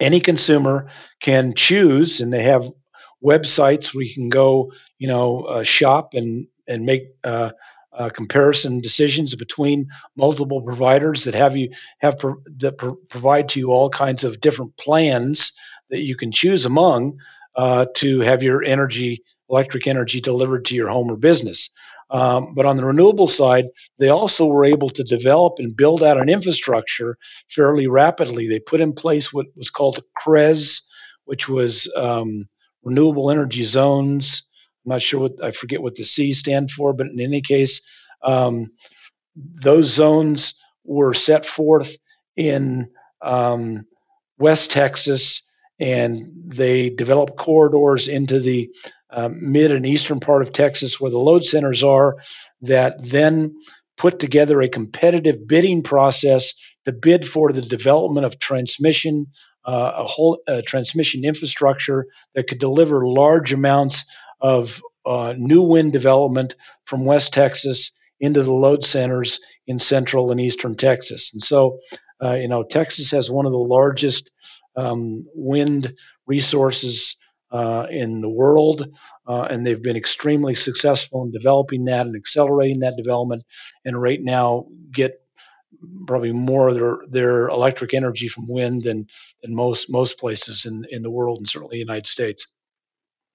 [0.00, 0.88] any consumer
[1.20, 2.70] can choose, and they have
[3.24, 7.50] websites where you can go, you know, uh, shop and and make uh,
[7.98, 13.60] uh, comparison decisions between multiple providers that have you have pro- that pro- provide to
[13.60, 15.52] you all kinds of different plans
[15.90, 17.18] that you can choose among
[17.56, 21.70] uh, to have your energy, electric energy, delivered to your home or business.
[22.10, 23.66] Um, but on the renewable side,
[23.98, 27.18] they also were able to develop and build out an infrastructure
[27.50, 28.48] fairly rapidly.
[28.48, 30.80] They put in place what was called CREZ,
[31.24, 32.48] which was um,
[32.82, 34.47] renewable energy zones.
[34.88, 37.82] I'm not sure what I forget what the C stand for, but in any case,
[38.22, 38.72] um,
[39.36, 41.98] those zones were set forth
[42.36, 42.88] in
[43.20, 43.84] um,
[44.38, 45.42] West Texas,
[45.78, 48.70] and they developed corridors into the
[49.10, 52.16] uh, mid and eastern part of Texas where the load centers are
[52.62, 53.54] that then
[53.98, 56.54] put together a competitive bidding process
[56.86, 59.26] to bid for the development of transmission
[59.66, 64.02] uh, a whole uh, transmission infrastructure that could deliver large amounts
[64.40, 70.40] of uh, new wind development from West Texas into the load centers in central and
[70.40, 71.30] eastern Texas.
[71.32, 71.78] And so,
[72.22, 74.30] uh, you know, Texas has one of the largest
[74.76, 75.94] um, wind
[76.26, 77.16] resources
[77.50, 78.86] uh, in the world,
[79.26, 83.44] uh, and they've been extremely successful in developing that and accelerating that development.
[83.84, 85.14] And right now, get
[86.06, 89.06] probably more of their, their electric energy from wind than,
[89.42, 92.54] than most most places in, in the world and certainly the United States.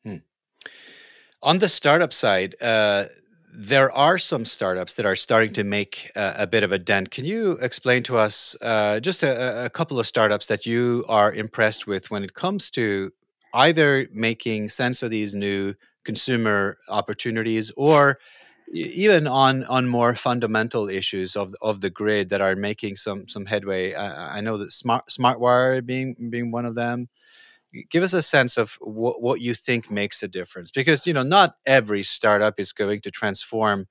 [0.06, 0.18] Hmm.
[1.44, 3.04] On the startup side, uh,
[3.54, 7.12] there are some startups that are starting to make uh, a bit of a dent.
[7.12, 11.34] Can you explain to us uh, just a, a, couple of startups that you are
[11.34, 13.12] impressed with when it comes to
[13.54, 15.74] either making sense of these new
[16.06, 18.20] consumer opportunities or
[18.74, 23.46] even on on more fundamental issues of of the grid that are making some some
[23.48, 23.94] headway.
[23.94, 27.10] I, I know that smart SmartWire being being one of them.
[27.90, 31.24] Give us a sense of what what you think makes a difference, because you know
[31.24, 33.88] not every startup is going to transform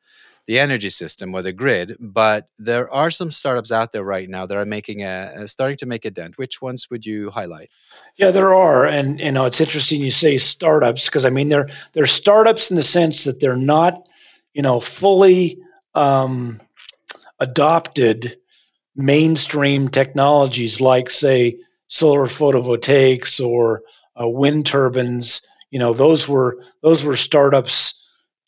[0.46, 4.44] the energy system or the grid, but there are some startups out there right now
[4.44, 6.36] that are making a, a starting to make a dent.
[6.36, 7.70] Which ones would you highlight?
[8.16, 11.68] Yeah, there are, and you know it's interesting you say startups because I mean they're
[11.92, 14.08] they're startups in the sense that they're not
[14.54, 15.58] you know, fully
[15.94, 16.60] um,
[17.40, 18.36] adopted
[18.94, 21.56] mainstream technologies like, say,
[21.92, 23.82] solar photovoltaics or
[24.20, 25.46] uh, wind turbines.
[25.70, 27.98] You know, those were those were startups.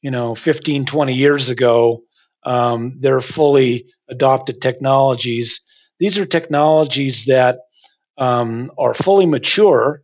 [0.00, 2.02] You know, 15, 20 years ago.
[2.44, 5.60] Um, they're fully adopted technologies.
[5.98, 7.60] These are technologies that
[8.18, 10.02] um, are fully mature.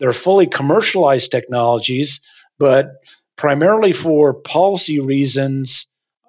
[0.00, 2.20] They're fully commercialized technologies,
[2.58, 2.90] but
[3.36, 5.86] primarily for policy reasons.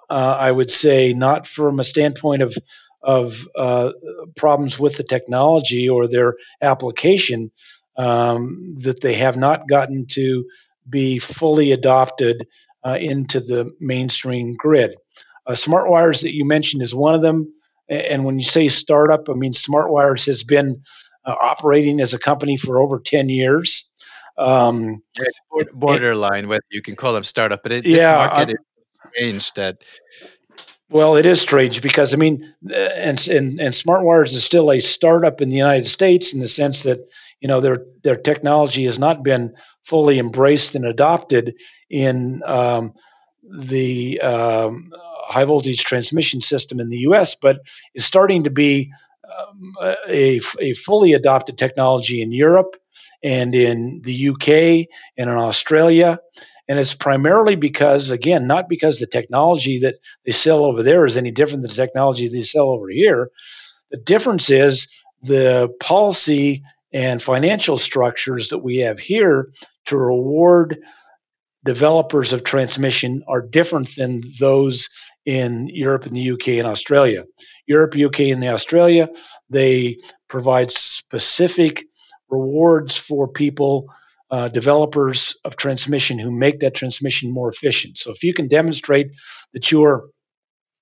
[0.10, 2.56] Uh, I would say not from a standpoint of
[3.04, 3.92] of uh,
[4.36, 7.52] problems with the technology or their application
[7.98, 10.46] um, that they have not gotten to
[10.90, 12.48] be fully adopted
[12.84, 14.96] uh, into the mainstream grid.
[15.46, 17.52] Uh, SmartWires that you mentioned is one of them.
[17.90, 20.82] And when you say startup, I mean SmartWires has been
[21.26, 23.94] uh, operating as a company for over 10 years.
[24.38, 25.02] Um,
[25.74, 28.58] borderline, whether you can call them startup, but it, this yeah, market is
[29.12, 29.84] strange that.
[30.90, 34.80] Well, it is strange because I mean, uh, and and and SmartWires is still a
[34.80, 37.00] startup in the United States in the sense that
[37.42, 41.56] you know their their technology has not been fully embraced and adopted
[41.90, 42.94] in um,
[43.44, 44.90] the um,
[45.28, 47.60] high voltage transmission system in the U.S., but
[47.94, 48.92] is starting to be
[49.38, 49.74] um,
[50.08, 52.78] a, a fully adopted technology in Europe
[53.24, 56.18] and in the UK and in Australia.
[56.70, 61.16] And it's primarily because, again, not because the technology that they sell over there is
[61.16, 63.30] any different than the technology they sell over here.
[63.92, 64.88] The difference is
[65.22, 69.50] the policy and financial structures that we have here
[69.86, 70.78] to reward
[71.66, 74.88] developers of transmission are different than those
[75.26, 77.26] in Europe and the UK and Australia.
[77.66, 79.10] Europe, UK, and the Australia,
[79.50, 79.98] they
[80.30, 81.86] provide specific
[82.30, 83.88] rewards for people,
[84.30, 87.98] uh, developers of transmission who make that transmission more efficient.
[87.98, 89.12] So if you can demonstrate
[89.54, 90.10] that you're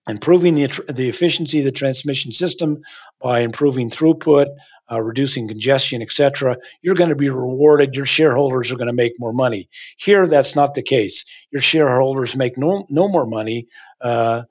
[0.08, 2.82] improving the, the efficiency of the transmission system
[3.22, 4.48] by improving throughput,
[4.92, 7.96] uh, reducing congestion, etc., you're going to be rewarded.
[7.96, 9.68] Your shareholders are going to make more money.
[9.98, 11.24] Here, that's not the case.
[11.52, 13.68] Your shareholders make no, no more money.
[14.00, 14.44] Uh,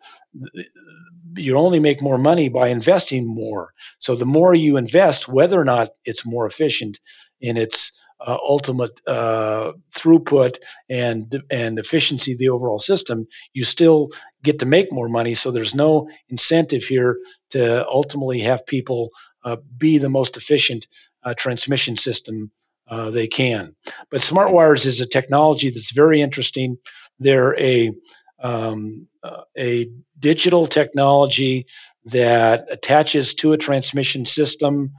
[1.36, 3.72] you only make more money by investing more.
[3.98, 6.98] So the more you invest, whether or not it's more efficient
[7.40, 7.93] in its
[8.26, 10.56] uh, ultimate uh, throughput
[10.88, 14.08] and and efficiency of the overall system, you still
[14.42, 15.34] get to make more money.
[15.34, 17.18] So there's no incentive here
[17.50, 19.10] to ultimately have people
[19.44, 20.86] uh, be the most efficient
[21.22, 22.50] uh, transmission system
[22.88, 23.74] uh, they can.
[24.10, 26.76] But smart wires is a technology that's very interesting.
[27.18, 27.92] They're a
[28.42, 31.66] um, uh, a digital technology
[32.06, 34.92] that attaches to a transmission system,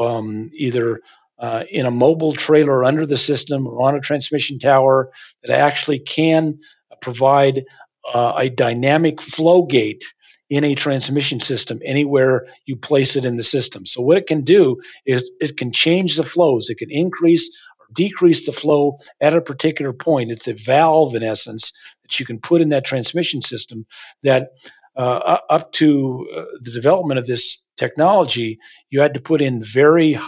[0.00, 1.00] um, either
[1.38, 5.10] uh, in a mobile trailer under the system or on a transmission tower
[5.42, 6.58] that actually can
[7.00, 7.64] provide
[8.12, 10.04] uh, a dynamic flow gate
[10.50, 13.86] in a transmission system anywhere you place it in the system.
[13.86, 16.68] So what it can do is it can change the flows.
[16.70, 17.48] It can increase
[17.80, 20.30] or decrease the flow at a particular point.
[20.30, 23.86] It's a valve in essence that you can put in that transmission system
[24.22, 24.50] that
[24.96, 28.58] uh, up to uh, the development of this technology,
[28.90, 30.18] you had to put in very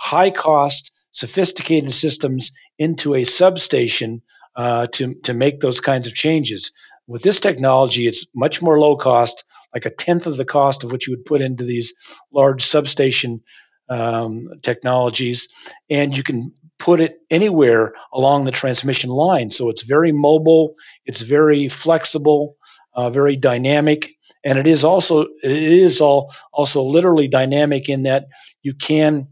[0.00, 4.22] high cost, sophisticated systems into a substation
[4.56, 6.72] uh, to, to make those kinds of changes.
[7.06, 10.90] With this technology, it's much more low cost, like a tenth of the cost of
[10.90, 11.92] what you would put into these
[12.32, 13.42] large substation
[13.90, 15.48] um, technologies,
[15.90, 19.50] and you can put it anywhere along the transmission line.
[19.50, 22.56] So it's very mobile, it's very flexible,
[22.94, 25.50] uh, very dynamic, and it is also it
[25.84, 28.28] is all also literally dynamic in that
[28.62, 29.28] you can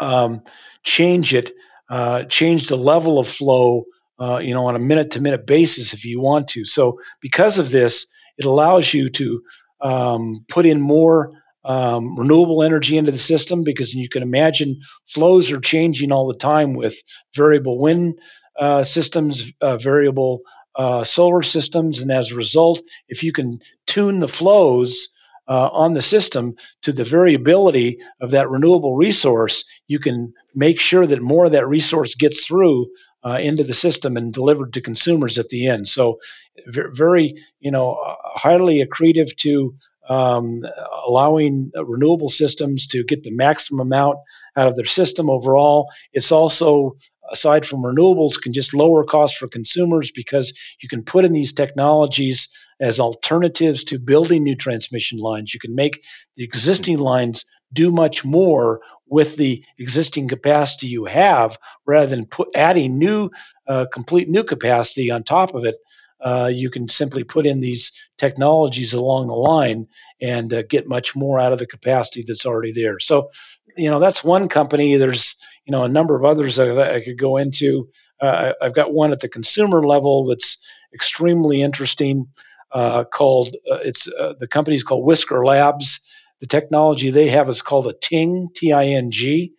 [0.00, 0.42] um,
[0.82, 1.52] change it,
[1.88, 3.84] uh, change the level of flow,
[4.18, 6.64] uh, you know, on a minute to minute basis if you want to.
[6.64, 8.06] So because of this,
[8.38, 9.42] it allows you to
[9.80, 11.32] um, put in more
[11.64, 16.38] um, renewable energy into the system because you can imagine flows are changing all the
[16.38, 16.96] time with
[17.34, 18.20] variable wind
[18.58, 20.40] uh, systems, uh, variable
[20.76, 25.08] uh, solar systems, and as a result, if you can tune the flows
[25.48, 31.06] uh, on the system to the variability of that renewable resource, you can make sure
[31.06, 32.86] that more of that resource gets through
[33.24, 35.88] uh, into the system and delivered to consumers at the end.
[35.88, 36.18] So,
[36.66, 39.74] very, you know, highly accretive to
[40.08, 40.60] um,
[41.06, 44.18] allowing renewable systems to get the maximum amount
[44.56, 45.88] out of their system overall.
[46.12, 46.96] It's also
[47.32, 51.52] aside from renewables can just lower costs for consumers because you can put in these
[51.52, 52.48] technologies
[52.80, 55.54] as alternatives to building new transmission lines.
[55.54, 56.04] You can make
[56.36, 62.48] the existing lines do much more with the existing capacity you have rather than put,
[62.54, 63.30] adding new,
[63.66, 65.76] uh, complete new capacity on top of it.
[66.20, 69.86] Uh, you can simply put in these technologies along the line
[70.20, 72.98] and uh, get much more out of the capacity that's already there.
[72.98, 73.30] So,
[73.76, 74.96] you know, that's one company.
[74.96, 75.36] There's,
[75.66, 77.88] you know, a number of others that I could go into.
[78.20, 80.56] Uh, I've got one at the consumer level that's
[80.94, 82.26] extremely interesting
[82.72, 86.00] uh, called, uh, it's the company's called Whisker Labs
[86.40, 89.52] the technology they have is called a Ting, T I N G.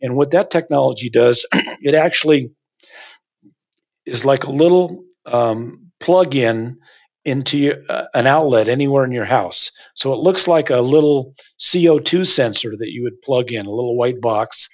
[0.00, 2.50] And what that technology does, it actually
[4.04, 6.78] is like a little um, plug in
[7.24, 9.70] into your, uh, an outlet anywhere in your house.
[9.94, 13.96] So it looks like a little CO2 sensor that you would plug in, a little
[13.96, 14.68] white box,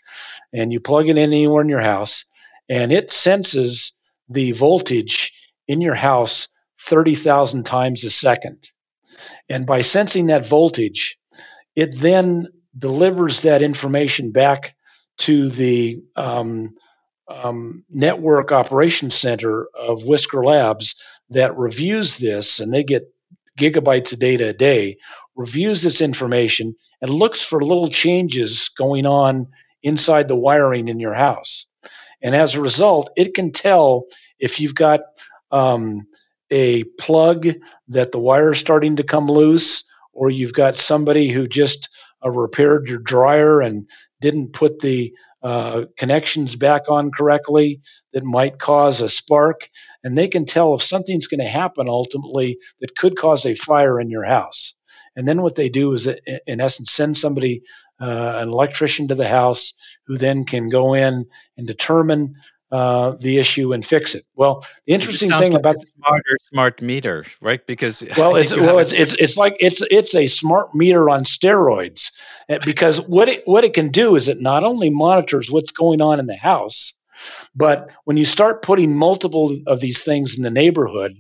[0.53, 2.25] and you plug it in anywhere in your house,
[2.69, 3.93] and it senses
[4.29, 5.33] the voltage
[5.69, 6.49] in your house
[6.87, 8.71] 30,000 times a second.
[9.49, 11.19] And by sensing that voltage,
[11.77, 12.47] it then
[12.79, 14.75] delivers that information back
[15.19, 16.75] to the um,
[17.29, 20.95] um, network operations center of Whisker Labs
[21.31, 23.13] that reviews this, and they get
[23.59, 24.97] gigabytes of data a day,
[25.37, 29.47] reviews this information and looks for little changes going on
[29.83, 31.69] inside the wiring in your house.
[32.23, 34.05] And as a result, it can tell
[34.39, 35.01] if you've got
[35.51, 36.07] um,
[36.51, 37.49] a plug
[37.89, 41.89] that the wire is starting to come loose, or you've got somebody who just
[42.25, 43.89] uh, repaired your dryer and
[44.21, 47.81] didn't put the uh, connections back on correctly
[48.13, 49.69] that might cause a spark,
[50.05, 53.99] and they can tell if something's going to happen ultimately that could cause a fire
[53.99, 54.75] in your house.
[55.17, 56.07] And then what they do is,
[56.47, 57.63] in essence, send somebody,
[58.01, 59.73] uh, an electrician to the house
[60.07, 61.27] who then can go in
[61.57, 62.35] and determine
[62.73, 64.23] uh, the issue and fix it.
[64.37, 67.67] Well, the interesting thing like about the smarter smart meter, right?
[67.67, 72.13] Because well, it's well, it's, it's it's like it's it's a smart meter on steroids
[72.49, 76.01] eh, because what it what it can do is it not only monitors what's going
[76.01, 76.93] on in the house,
[77.55, 81.17] but when you start putting multiple of these things in the neighborhood,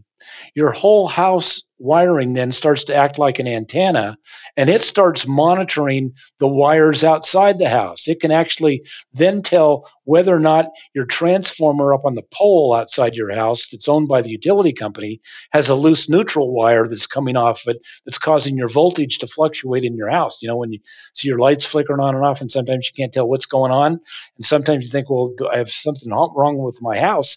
[0.55, 4.16] your whole house wiring then starts to act like an antenna
[4.57, 8.07] and it starts monitoring the wires outside the house.
[8.07, 8.84] It can actually
[9.14, 13.88] then tell whether or not your transformer up on the pole outside your house that's
[13.88, 15.20] owned by the utility company
[15.53, 19.84] has a loose neutral wire that's coming off it that's causing your voltage to fluctuate
[19.84, 20.38] in your house.
[20.43, 20.80] You know, when you
[21.14, 24.01] see your lights flickering on and off, and sometimes you can't tell what's going on.
[24.36, 27.36] And sometimes you think, well, I have something wrong with my house?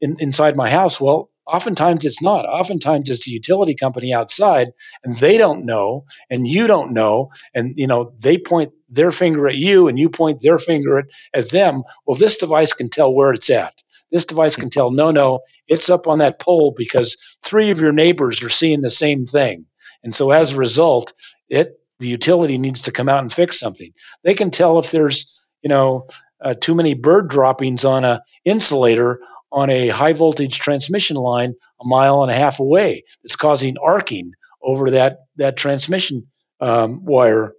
[0.00, 2.46] In, inside my house, well, Oftentimes it's not.
[2.46, 4.68] Oftentimes it's the utility company outside
[5.04, 7.30] and they don't know and you don't know.
[7.54, 11.06] And you know, they point their finger at you and you point their finger at,
[11.34, 11.82] at them.
[12.06, 13.74] Well, this device can tell where it's at.
[14.10, 17.92] This device can tell, no, no, it's up on that pole because three of your
[17.92, 19.66] neighbors are seeing the same thing.
[20.04, 21.12] And so as a result,
[21.48, 23.92] it the utility needs to come out and fix something.
[24.24, 26.06] They can tell if there's, you know,
[26.44, 29.20] uh, too many bird droppings on a insulator
[29.54, 33.04] on a high voltage transmission line a mile and a half away.
[33.22, 34.32] It's causing arcing
[34.62, 36.26] over that that transmission
[36.60, 37.54] um, wire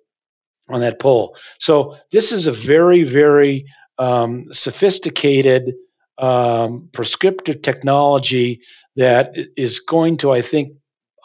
[0.70, 1.38] on that pole.
[1.60, 3.66] So this is a very very
[3.98, 5.74] um, sophisticated
[6.18, 8.62] um, prescriptive technology
[8.98, 10.74] that is going to, I think,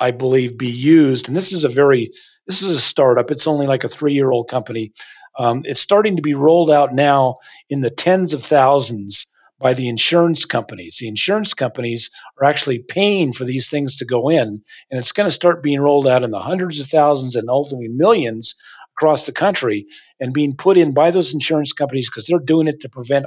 [0.01, 1.29] I believe, be used.
[1.29, 2.11] And this is a very
[2.47, 3.31] this is a startup.
[3.31, 4.93] It's only like a three year old company.
[5.39, 9.27] Um, it's starting to be rolled out now in the tens of thousands
[9.61, 10.97] by the insurance companies.
[10.99, 14.49] The insurance companies are actually paying for these things to go in,
[14.91, 17.89] and it's going to start being rolled out in the hundreds of thousands and ultimately
[17.89, 18.55] millions
[18.97, 19.87] across the country
[20.19, 23.27] and being put in by those insurance companies because they're doing it to prevent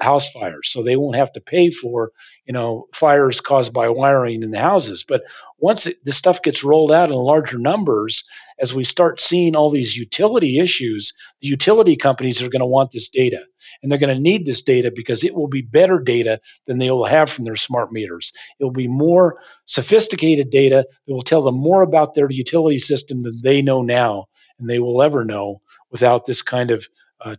[0.00, 2.10] house fires so they won't have to pay for
[2.46, 5.04] you know fires caused by wiring in the houses.
[5.06, 5.22] But
[5.58, 8.24] once it, this stuff gets rolled out in larger numbers
[8.58, 12.92] as we start seeing all these utility issues the utility companies are going to want
[12.92, 13.44] this data.
[13.82, 16.90] And they're going to need this data because it will be better data than they
[16.90, 18.32] will have from their smart meters.
[18.58, 23.22] It will be more sophisticated data that will tell them more about their utility system
[23.22, 24.26] than they know now
[24.58, 25.60] and they will ever know
[25.90, 26.86] without this kind of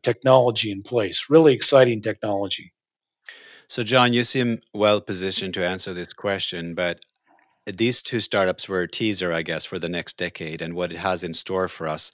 [0.01, 1.25] technology in place.
[1.29, 2.73] Really exciting technology.
[3.67, 6.99] So, Jon, you seem well positioned to answer this question, but
[7.65, 10.99] these two startups were a teaser, I guess, for the next decade and what it
[10.99, 12.11] has in store for us.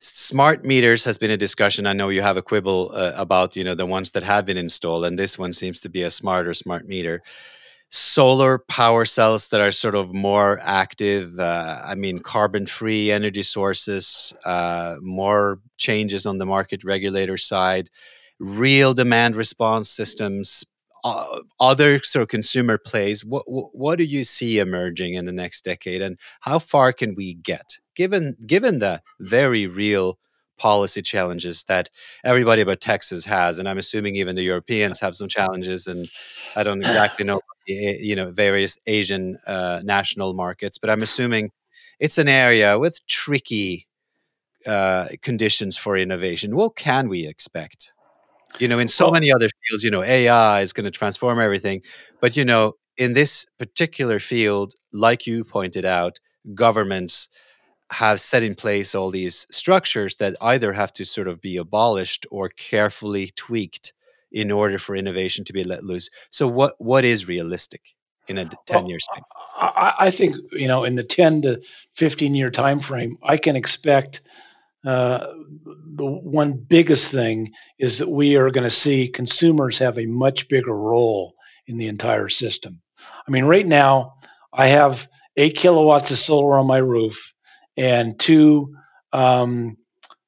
[0.00, 1.84] Smart meters has been a discussion.
[1.84, 4.56] I know you have a quibble uh, about, you know, the ones that have been
[4.56, 7.22] installed, and this one seems to be a smarter smart meter
[7.90, 11.38] solar power cells that are sort of more active.
[11.38, 17.88] Uh, I mean, carbon free energy sources, uh, more changes on the market regulator side,
[18.38, 20.64] real demand response systems.
[21.04, 23.24] Uh, other sort of consumer plays.
[23.24, 27.34] What, what do you see emerging in the next decade, and how far can we
[27.34, 30.18] get, given given the very real
[30.58, 31.88] policy challenges that
[32.24, 35.86] everybody but Texas has, and I'm assuming even the Europeans have some challenges.
[35.86, 36.08] And
[36.56, 41.50] I don't exactly know, you know, various Asian uh, national markets, but I'm assuming
[42.00, 43.86] it's an area with tricky
[44.66, 46.56] uh, conditions for innovation.
[46.56, 47.92] What can we expect?
[48.58, 51.38] You know, in so well, many other fields, you know, AI is going to transform
[51.38, 51.82] everything,
[52.20, 56.18] but you know, in this particular field, like you pointed out,
[56.54, 57.28] governments
[57.90, 62.26] have set in place all these structures that either have to sort of be abolished
[62.30, 63.92] or carefully tweaked
[64.32, 66.10] in order for innovation to be let loose.
[66.30, 67.82] So what what is realistic
[68.28, 69.22] in a 10 year span?
[69.56, 71.60] I, I, think you know in the 10 to
[71.96, 74.20] 15 year time frame, I can expect
[74.86, 75.26] uh,
[75.64, 80.48] the one biggest thing is that we are going to see consumers have a much
[80.48, 81.34] bigger role
[81.66, 82.80] in the entire system.
[83.26, 84.14] I mean, right now
[84.52, 87.34] I have eight kilowatts of solar on my roof
[87.76, 88.74] and two,
[89.12, 89.76] um,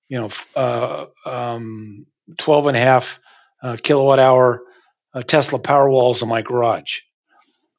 [0.09, 2.07] you know, uh, um,
[2.39, 3.21] 12 and a half
[3.63, 4.63] uh, kilowatt hour
[5.15, 7.01] uh, Tesla Powerwalls in my garage.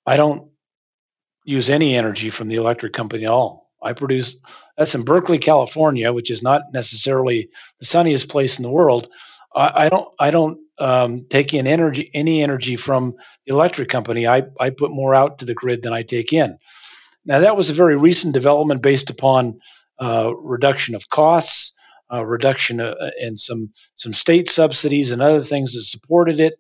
[0.05, 0.51] I don't
[1.45, 3.69] use any energy from the electric company at all.
[3.81, 4.35] I produce
[4.77, 9.07] that's in Berkeley, California, which is not necessarily the sunniest place in the world.
[9.55, 13.15] I, I don't I don't um, take in energy any energy from
[13.45, 14.27] the electric company.
[14.27, 16.57] I, I put more out to the grid than I take in.
[17.25, 19.59] Now, that was a very recent development based upon
[19.99, 21.73] uh, reduction of costs,
[22.11, 26.55] uh, reduction uh, and some some state subsidies and other things that supported it.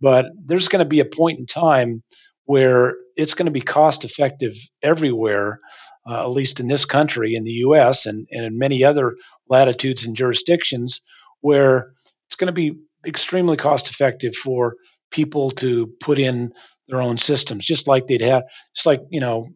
[0.00, 2.02] But there's going to be a point in time
[2.44, 4.52] where it's going to be cost effective
[4.82, 5.60] everywhere,
[6.08, 8.06] uh, at least in this country, in the U.S.
[8.06, 9.16] and, and in many other
[9.48, 11.00] latitudes and jurisdictions,
[11.40, 11.92] where
[12.28, 12.74] it's going to be
[13.06, 14.76] extremely cost effective for
[15.10, 16.52] people to put in
[16.88, 18.42] their own systems, just like they'd have,
[18.74, 19.48] just like you know,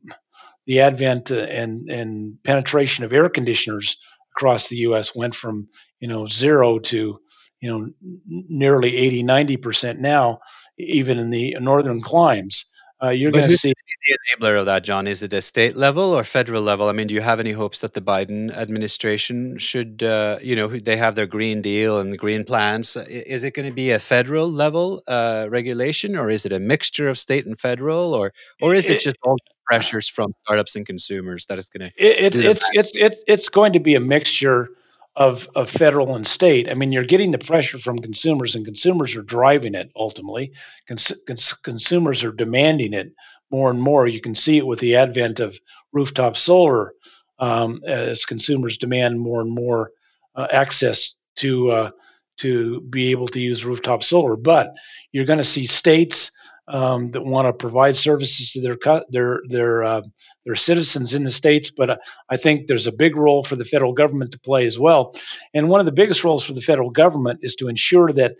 [0.66, 3.96] the advent and and penetration of air conditioners
[4.36, 5.14] across the U.S.
[5.14, 5.68] went from
[6.00, 7.20] you know zero to
[7.60, 7.90] you know
[8.26, 10.40] nearly 80 90 percent now
[10.78, 12.64] even in the northern climes.
[13.02, 15.06] Uh, you're going to see the enabler of that Jon?
[15.06, 16.88] Is it a state level or federal level?
[16.88, 20.68] I mean do you have any hopes that the biden administration should uh, you know
[20.68, 22.96] they have their green deal and the green plans?
[22.96, 27.08] Is it going to be a federal level uh, regulation or is it a mixture
[27.08, 29.38] of state and federal or or is it, it just all
[29.70, 33.48] pressures from startups and consumers that is going to it, it it's, it's it's it's
[33.48, 34.70] going to be a mixture
[35.16, 36.70] of, of federal and state.
[36.70, 40.52] I mean, you're getting the pressure from consumers, and consumers are driving it ultimately.
[40.88, 43.12] Cons- cons- consumers are demanding it
[43.50, 44.06] more and more.
[44.06, 45.58] You can see it with the advent of
[45.92, 46.94] rooftop solar
[47.38, 49.92] um, as consumers demand more and more
[50.34, 51.90] uh, access to uh,
[52.38, 54.36] to be able to use rooftop solar.
[54.36, 54.74] But
[55.12, 56.32] you're going to see states
[56.70, 58.76] um, that want to provide services to their
[59.10, 60.02] their their uh,
[60.46, 61.70] their citizens in the states.
[61.70, 65.14] But I think there's a big role for the federal government to play as well.
[65.52, 68.36] And one of the biggest roles for the federal government is to ensure that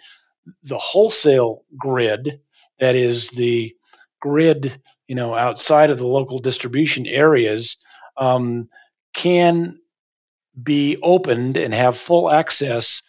[0.63, 2.41] the wholesale grid,
[2.79, 3.75] that is the
[4.21, 7.77] grid, you know, outside of the local distribution areas,
[8.17, 8.69] um,
[9.13, 9.77] can
[10.63, 13.03] be opened and have full access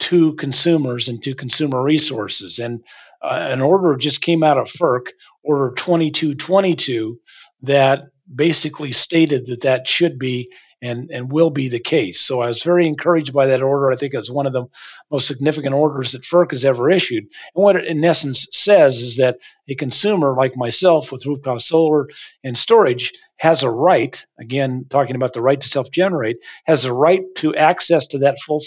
[0.00, 2.58] to consumers and to consumer resources.
[2.58, 2.82] And
[3.22, 5.08] uh, an order just came out of FERC,
[5.42, 7.18] Order 2222,
[7.62, 10.50] that basically stated that that should be
[10.82, 12.20] and, and will be the case.
[12.20, 13.90] So I was very encouraged by that order.
[13.90, 14.66] I think it's one of the
[15.10, 17.24] most significant orders that FERC has ever issued.
[17.24, 19.38] And what it in essence says is that
[19.68, 22.08] a consumer like myself with rooftop solar
[22.42, 26.92] and storage has a right, again, talking about the right to self generate, has a
[26.92, 28.60] right to access to that full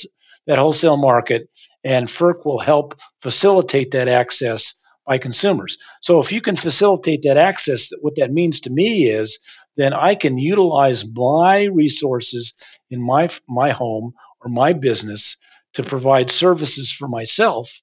[0.48, 1.50] that wholesale market,
[1.84, 4.74] and FERC will help facilitate that access
[5.06, 5.78] by consumers.
[6.02, 9.38] So if you can facilitate that access, what that means to me is
[9.76, 12.54] then I can utilize my resources
[12.90, 15.38] in my my home or my business
[15.74, 17.82] to provide services for myself,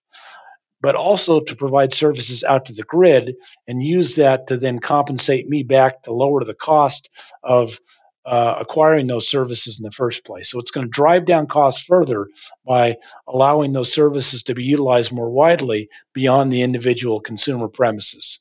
[0.80, 3.34] but also to provide services out to the grid
[3.66, 7.10] and use that to then compensate me back to lower the cost
[7.42, 7.78] of
[8.26, 10.50] uh, acquiring those services in the first place.
[10.50, 12.28] So it's going to drive down costs further
[12.66, 12.96] by
[13.26, 18.40] allowing those services to be utilized more widely beyond the individual consumer premises.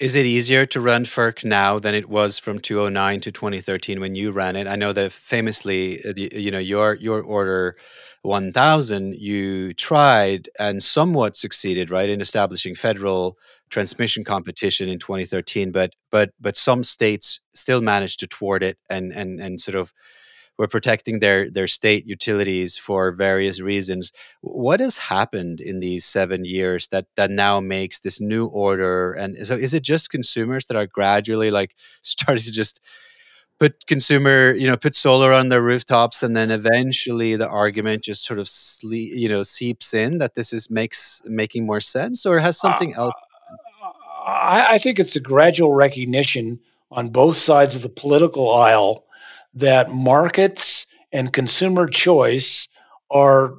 [0.00, 4.16] Is it easier to run FERC now than it was from 2009 to 2013 when
[4.16, 4.66] you ran it?
[4.66, 7.76] I know that famously, uh, you know, your your order
[8.22, 13.36] 1000 you tried and somewhat succeeded, right, in establishing federal
[13.72, 19.12] transmission competition in 2013, but but but some states still managed to thwart it and
[19.12, 19.92] and and sort of
[20.58, 24.12] were protecting their their state utilities for various reasons.
[24.42, 29.12] What has happened in these seven years that that now makes this new order?
[29.12, 32.80] And so, is it just consumers that are gradually like starting to just
[33.58, 38.24] put consumer, you know, put solar on their rooftops, and then eventually the argument just
[38.24, 42.40] sort of sleep, you know, seeps in that this is makes making more sense, or
[42.40, 43.14] has something uh, else
[44.26, 46.60] I, I think it's a gradual recognition
[46.90, 49.04] on both sides of the political aisle
[49.54, 52.68] that markets and consumer choice
[53.10, 53.54] are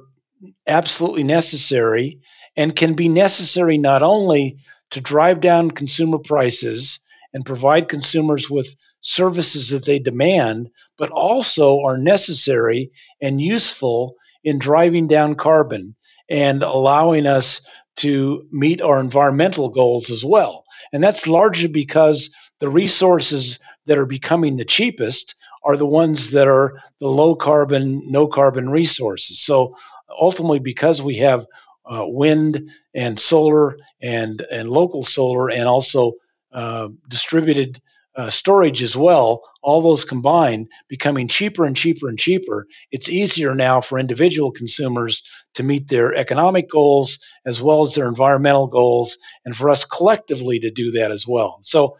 [0.66, 2.20] absolutely necessary
[2.56, 4.58] and can be necessary not only
[4.90, 7.00] to drive down consumer prices
[7.32, 12.90] and provide consumers with services that they demand, but also are necessary
[13.20, 15.94] and useful in driving down carbon
[16.28, 17.66] and allowing us
[17.96, 20.64] to meet our environmental goals as well.
[20.92, 25.34] And that's largely because the resources that are becoming the cheapest
[25.64, 29.40] are the ones that are the low carbon, no carbon resources.
[29.40, 29.76] So
[30.20, 31.46] ultimately, because we have
[31.86, 36.12] uh, wind and solar and, and local solar and also
[36.52, 37.80] uh, distributed
[38.16, 43.54] uh, storage as well, all those combined becoming cheaper and cheaper and cheaper, it's easier
[43.54, 45.22] now for individual consumers
[45.54, 50.58] to meet their economic goals as well as their environmental goals, and for us collectively
[50.60, 51.58] to do that as well.
[51.62, 51.96] So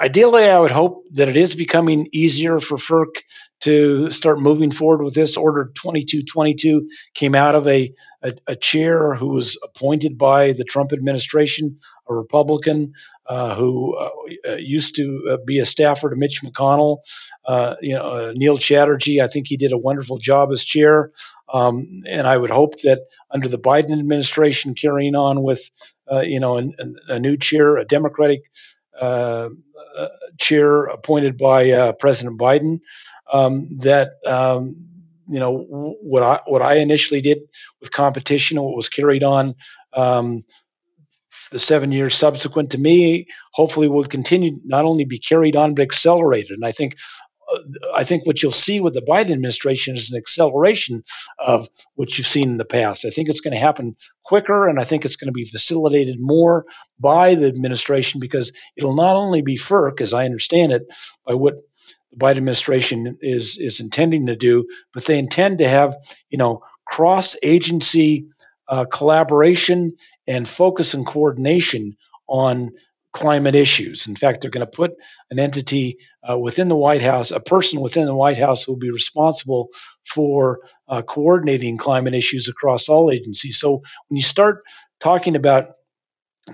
[0.00, 3.22] ideally, I would hope that it is becoming easier for FERC
[3.60, 5.36] to start moving forward with this.
[5.36, 10.92] Order 2222 came out of a, a, a chair who was appointed by the Trump
[10.92, 12.92] administration, a Republican
[13.26, 14.10] uh, who uh,
[14.48, 16.98] uh used to uh, be a staffer to Mitch McConnell.
[17.44, 21.10] Uh, you know, uh, Neil Chatterjee, I think he did a wonderful job as chair.
[21.52, 25.68] Um, and I would hope that under the Biden administration, carrying on with,
[26.22, 26.68] you know, a,
[27.08, 28.42] a new chair, a Democratic
[28.98, 29.50] uh,
[30.38, 32.78] chair appointed by uh, President Biden.
[33.32, 34.74] Um, that um,
[35.28, 35.66] you know
[36.00, 37.40] what I what I initially did
[37.80, 39.54] with competition, what was carried on
[39.92, 40.44] um,
[41.50, 45.82] the seven years subsequent to me, hopefully will continue not only be carried on but
[45.82, 46.52] accelerated.
[46.52, 46.96] And I think
[47.94, 51.02] I think what you'll see with the Biden administration is an acceleration
[51.38, 53.04] of what you've seen in the past.
[53.04, 56.16] I think it's going to happen quicker, and I think it's going to be facilitated
[56.18, 56.66] more
[57.00, 60.92] by the administration because it'll not only be FERC, as I understand it,
[61.26, 61.54] by what
[62.10, 65.96] the Biden administration is is intending to do, but they intend to have
[66.30, 68.26] you know cross agency
[68.68, 69.92] uh, collaboration
[70.26, 71.96] and focus and coordination
[72.28, 72.70] on
[73.18, 74.06] climate issues.
[74.06, 74.92] In fact, they're going to put
[75.30, 75.98] an entity
[76.28, 79.68] uh, within the White House, a person within the White House who will be responsible
[80.06, 83.58] for uh, coordinating climate issues across all agencies.
[83.58, 84.62] So when you start
[85.00, 85.64] talking about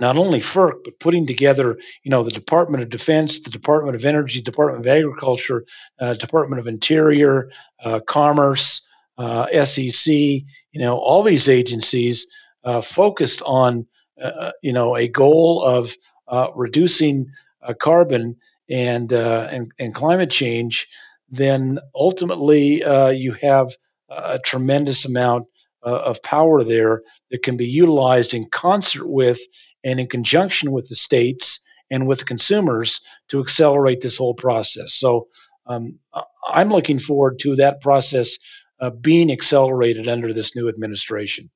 [0.00, 4.04] not only FERC, but putting together, you know, the Department of Defense, the Department of
[4.06, 5.66] Energy, Department of Agriculture,
[6.00, 7.50] uh, Department of Interior,
[7.84, 8.88] uh, Commerce,
[9.18, 12.26] uh, SEC, you know, all these agencies
[12.64, 13.86] uh, focused on,
[14.62, 15.94] you know, a goal of
[16.54, 17.26] reducing
[17.62, 18.36] uh, carbon
[18.70, 20.86] and, uh, and, and climate change,
[21.28, 23.70] then ultimately uh, you have
[24.08, 25.46] a tremendous amount
[25.84, 29.40] uh, of power there that can be utilized in concert with
[29.82, 31.60] and in conjunction with the states
[31.90, 34.94] and with consumers to accelerate this whole process.
[34.94, 35.28] So
[35.66, 35.98] um,
[36.48, 38.38] I'm looking forward to that process
[38.80, 41.50] uh, being accelerated under this new administration.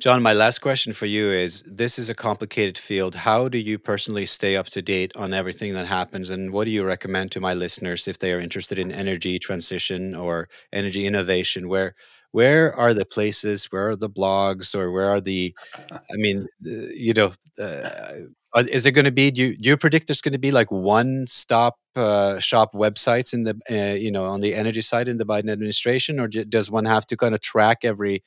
[0.00, 3.14] Jon, my last question for you is this is a complicated field.
[3.14, 6.30] How do you personally stay up to date on everything that happens?
[6.30, 10.14] And what do you recommend to my listeners if they are interested in energy transition
[10.16, 11.68] or energy innovation?
[11.68, 11.94] Where
[12.32, 15.54] where are the places, where are the blogs, or where are the,
[15.92, 18.20] I mean, you know, uh,
[18.56, 20.70] is there going to be, do you, do you predict there's going to be like
[20.70, 25.18] one stop uh, shop websites in the, uh, you know, on the energy side in
[25.18, 26.18] the Biden administration?
[26.18, 28.24] Or does one have to kind of track every,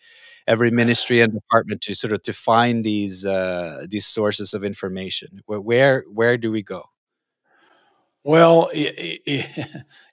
[0.48, 5.42] every ministry and department to sort of to find these uh, these sources of information?
[5.46, 6.86] Where where do we go?
[8.24, 9.44] Well, you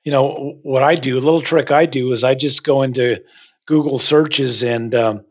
[0.07, 1.17] know what I do.
[1.17, 3.23] A little trick I do is I just go into
[3.67, 5.23] Google searches and um,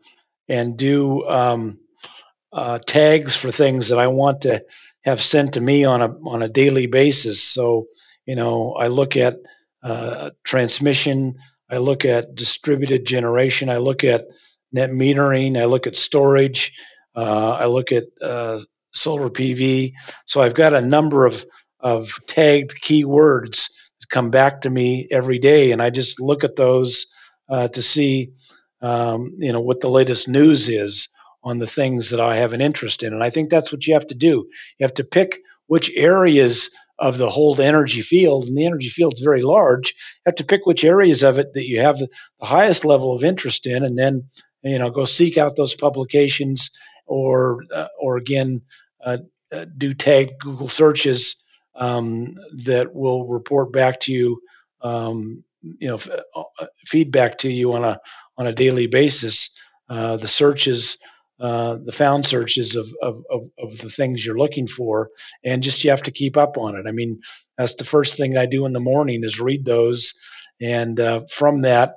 [0.47, 1.79] and do um,
[2.53, 4.63] uh, tags for things that I want to
[5.01, 7.43] have sent to me on a on a daily basis.
[7.43, 7.87] So
[8.25, 9.37] you know, I look at
[9.83, 11.35] uh, transmission,
[11.69, 14.25] I look at distributed generation, I look at
[14.71, 15.59] net metering.
[15.59, 16.71] I look at storage.
[17.15, 18.59] Uh, I look at uh,
[18.93, 19.93] solar PV.
[20.25, 21.45] So I've got a number of
[21.81, 23.67] of tagged keywords
[24.01, 27.05] that come back to me every day, and I just look at those
[27.47, 28.31] uh, to see,
[28.81, 31.07] um, you know, what the latest news is
[31.49, 33.13] on the things that I have an interest in.
[33.13, 34.47] And I think that's what you have to do.
[34.77, 36.69] You have to pick which areas
[36.99, 39.89] of the whole energy field, and the energy field is very large.
[39.89, 42.09] You have to pick which areas of it that you have the,
[42.41, 44.23] highest level of interest in, and then
[44.63, 46.69] you know go seek out those publications
[47.05, 48.61] or uh, or again
[49.03, 49.17] uh,
[49.51, 51.41] uh, do tag google searches
[51.75, 52.35] um,
[52.65, 54.41] that will report back to you
[54.81, 57.99] um, you know f- uh, uh, feedback to you on a
[58.37, 59.49] on a daily basis
[59.89, 60.97] uh, the searches
[61.39, 65.09] the found searches of, of, of, of, the things you're looking for
[65.43, 67.19] and just you have to keep up on it i mean
[67.57, 70.13] that's the first thing i do in the morning is read those
[70.61, 71.95] and from that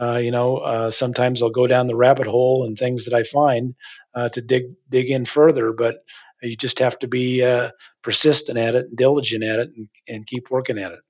[0.00, 3.22] uh, you know, uh, sometimes I'll go down the rabbit hole and things that I
[3.22, 3.74] find
[4.14, 5.72] uh, to dig dig in further.
[5.72, 6.04] But
[6.42, 7.70] you just have to be uh,
[8.02, 11.00] persistent at it and diligent at it and, and keep working at it.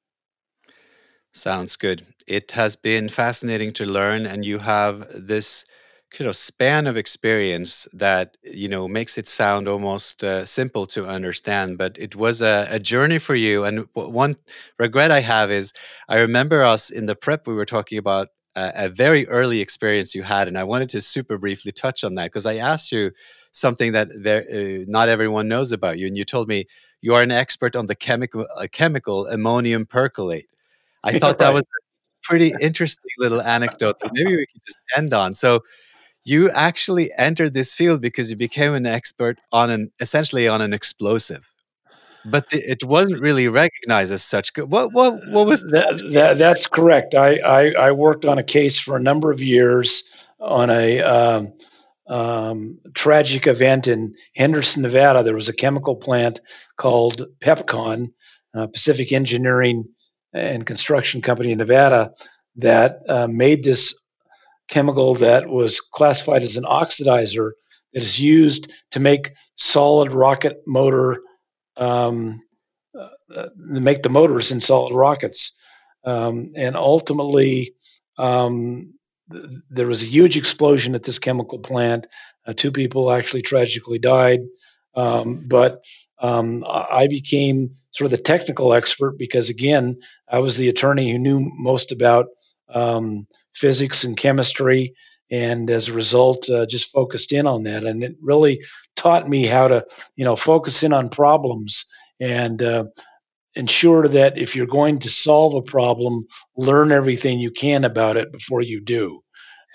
[1.33, 2.05] Sounds good.
[2.27, 5.65] It has been fascinating to learn, and you have this
[6.11, 11.07] kind of span of experience that you know makes it sound almost uh, simple to
[11.07, 13.65] understand but it was a, a journey for you.
[13.65, 14.37] And one
[14.79, 15.73] regret i have is
[16.09, 20.15] i remember us in the prep we were talking about a, a very early experience
[20.15, 23.13] you had, and I wanted to super briefly touch on that because I asked you
[23.53, 26.67] something that there, uh, not everyone knows about you, and you told me
[27.01, 30.47] you are an expert on the chemical uh, chemical ammonium perchlorate.
[31.05, 31.81] I thought that was a
[32.23, 35.35] pretty interesting little anecdote that maybe we could just end on.
[35.35, 35.63] So
[36.25, 40.73] you actually entered this field because you became an expert on an essentially on an
[40.73, 41.53] explosive.
[42.25, 44.51] but the, it wasn't really recognized as such.
[44.57, 46.03] What what what was that?
[46.13, 47.15] that that's correct.
[47.15, 50.03] I, I, I worked on a case for a number of years
[50.39, 51.53] on a um,
[52.09, 55.23] um, tragic event in Henderson, Nevada.
[55.23, 56.41] There was a chemical plant
[56.77, 58.09] called Pepcon,
[58.55, 59.85] uh, Pacific Engineering
[60.33, 62.13] and Construction Company in Nevada,
[62.57, 64.00] that uh, made this
[64.71, 67.51] chemical that was classified as an oxidizer
[67.93, 71.19] that is used to make solid rocket motor
[71.77, 72.41] um,
[72.99, 75.53] uh, make the motors in solid rockets.
[76.05, 77.73] Um, and ultimately,
[78.19, 78.93] um,
[79.31, 82.07] th- there was a huge explosion at this chemical plant.
[82.47, 84.41] Uh, two people actually tragically died.
[84.95, 85.85] Um, but
[86.21, 89.97] um, I became sort of the technical expert because, again,
[90.29, 92.27] I was the attorney who knew most about
[92.69, 94.95] um, physics and chemistry
[95.31, 97.85] and as a result uh, just focused in on that.
[97.85, 98.63] And it really
[98.97, 99.85] taught me how to
[100.17, 101.85] you know focus in on problems
[102.21, 102.85] and uh,
[103.57, 106.25] ensure that if you're going to solve a problem
[106.57, 109.23] learn everything you can about it before you do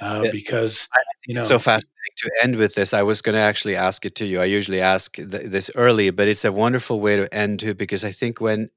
[0.02, 0.88] uh, because
[1.26, 2.94] you know so fascinating to end with this.
[2.94, 4.40] I was going to actually ask it to you.
[4.40, 8.06] I usually ask th- this early but it's a wonderful way to end too because
[8.06, 8.70] i think when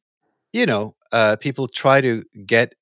[0.53, 2.75] you know uh, people try to get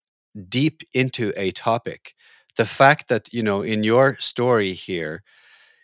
[0.49, 2.15] deep into a topic
[2.57, 5.23] the fact that you know in your story here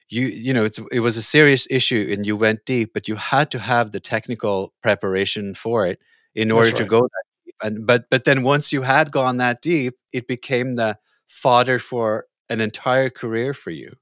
[0.08, 3.50] you you know it was a serious issue and you went deep but you had
[3.50, 5.98] to have the technical preparation for it
[6.34, 6.76] in order right.
[6.76, 7.54] to go that deep.
[7.62, 10.98] And but but then once you had gone that deep it became the
[11.28, 13.94] fodder for an entire career for you.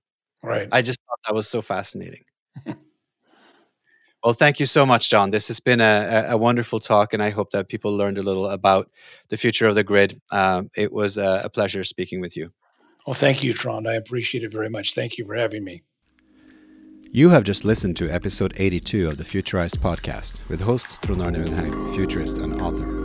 [0.43, 0.69] Right.
[0.73, 2.25] I just thought that was so fascinating
[4.23, 7.31] well thank you so much Jon this has been a, a, wonderful talk and i
[7.31, 8.91] hope that people learned a little about
[9.29, 12.53] the future of the grid um, it was a, a pleasure speaking with you
[13.07, 13.89] well, thank you, Trond.
[13.89, 14.95] I appreciate it very much.
[14.95, 15.83] Thank you for having me.
[17.11, 21.35] You have just listened to episode 82 of the Futurized podcast with host Trond Arne
[21.35, 23.00] Undheim, futurist and author.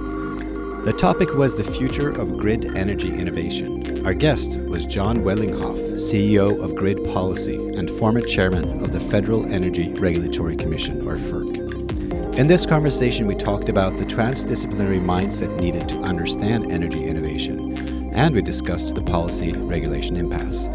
[0.85, 4.05] The topic was the future of grid energy innovation.
[4.05, 9.51] Our guest was Jon Wellinghoff, CEO of Grid Policy and former chairman of the Federal
[9.51, 12.35] Energy Regulatory Commission, or FERC.
[12.37, 18.35] In this conversation, we talked about the transdisciplinary mindset needed to understand energy innovation and
[18.35, 20.69] we discussed the policy regulation impasse.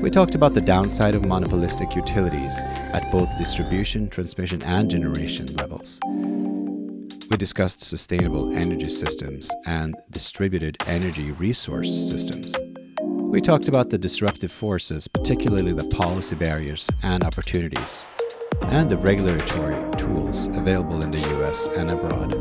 [0.00, 2.58] We talked about the downside of monopolistic utilities
[2.92, 6.00] at both distribution, transmission, and generation levels.
[7.30, 12.54] We discussed sustainable energy systems and distributed energy resource systems.
[13.00, 18.06] We talked about the disruptive forces, particularly the policy barriers and opportunities,
[18.64, 22.34] and the regulatory tools available in the US and abroad.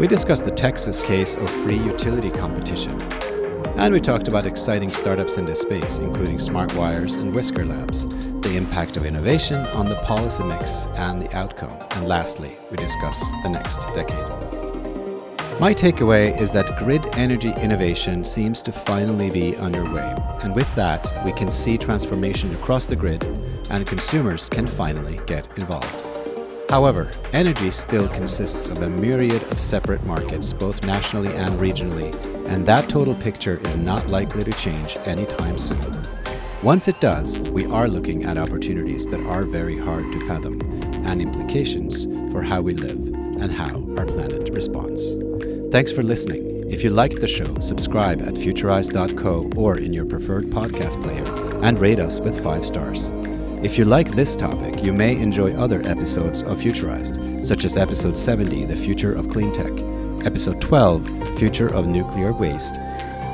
[0.00, 2.98] We discussed the Texas case of free utility competition
[3.80, 8.04] and we talked about exciting startups in this space, including Smart Wires and Whisker Labs,
[8.40, 11.74] the impact of innovation on the policy mix and the outcome.
[11.92, 14.28] And lastly, we discuss the next decade.
[15.58, 21.10] My takeaway is that grid energy innovation seems to finally be underway, and with that,
[21.24, 23.24] we can see transformation across the grid,
[23.70, 26.04] and consumers can finally get involved.
[26.68, 32.66] However, energy still consists of a myriad of separate markets, both nationally and regionally, and
[32.66, 35.80] that total picture is not likely to change anytime soon.
[36.62, 40.60] Once it does, we are looking at opportunities that are very hard to fathom
[41.06, 42.98] and implications for how we live
[43.40, 45.16] and how our planet responds.
[45.70, 46.68] Thanks for listening.
[46.70, 51.24] If you liked the show, subscribe at futurized.co or in your preferred podcast player
[51.64, 53.10] and rate us with five stars.
[53.62, 58.18] If you like this topic, you may enjoy other episodes of Futurized, such as episode
[58.18, 59.72] 70, The Future of Clean Tech,
[60.26, 62.76] Episode 12, Future of Nuclear Waste,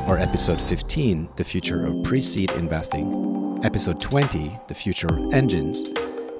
[0.06, 5.92] or Episode 15, The Future of Pre Seed Investing, Episode 20, The Future of Engines,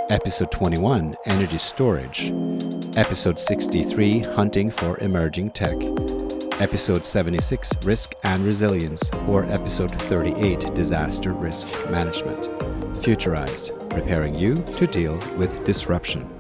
[0.09, 2.33] Episode 21, Energy Storage,
[2.97, 5.77] Episode 63, Hunting for Emerging Tech,
[6.61, 12.45] Episode 76, Risk and Resilience, or Episode 38, Disaster Risk Management.
[13.03, 16.36] Futurized, preparing you to deal with disruption.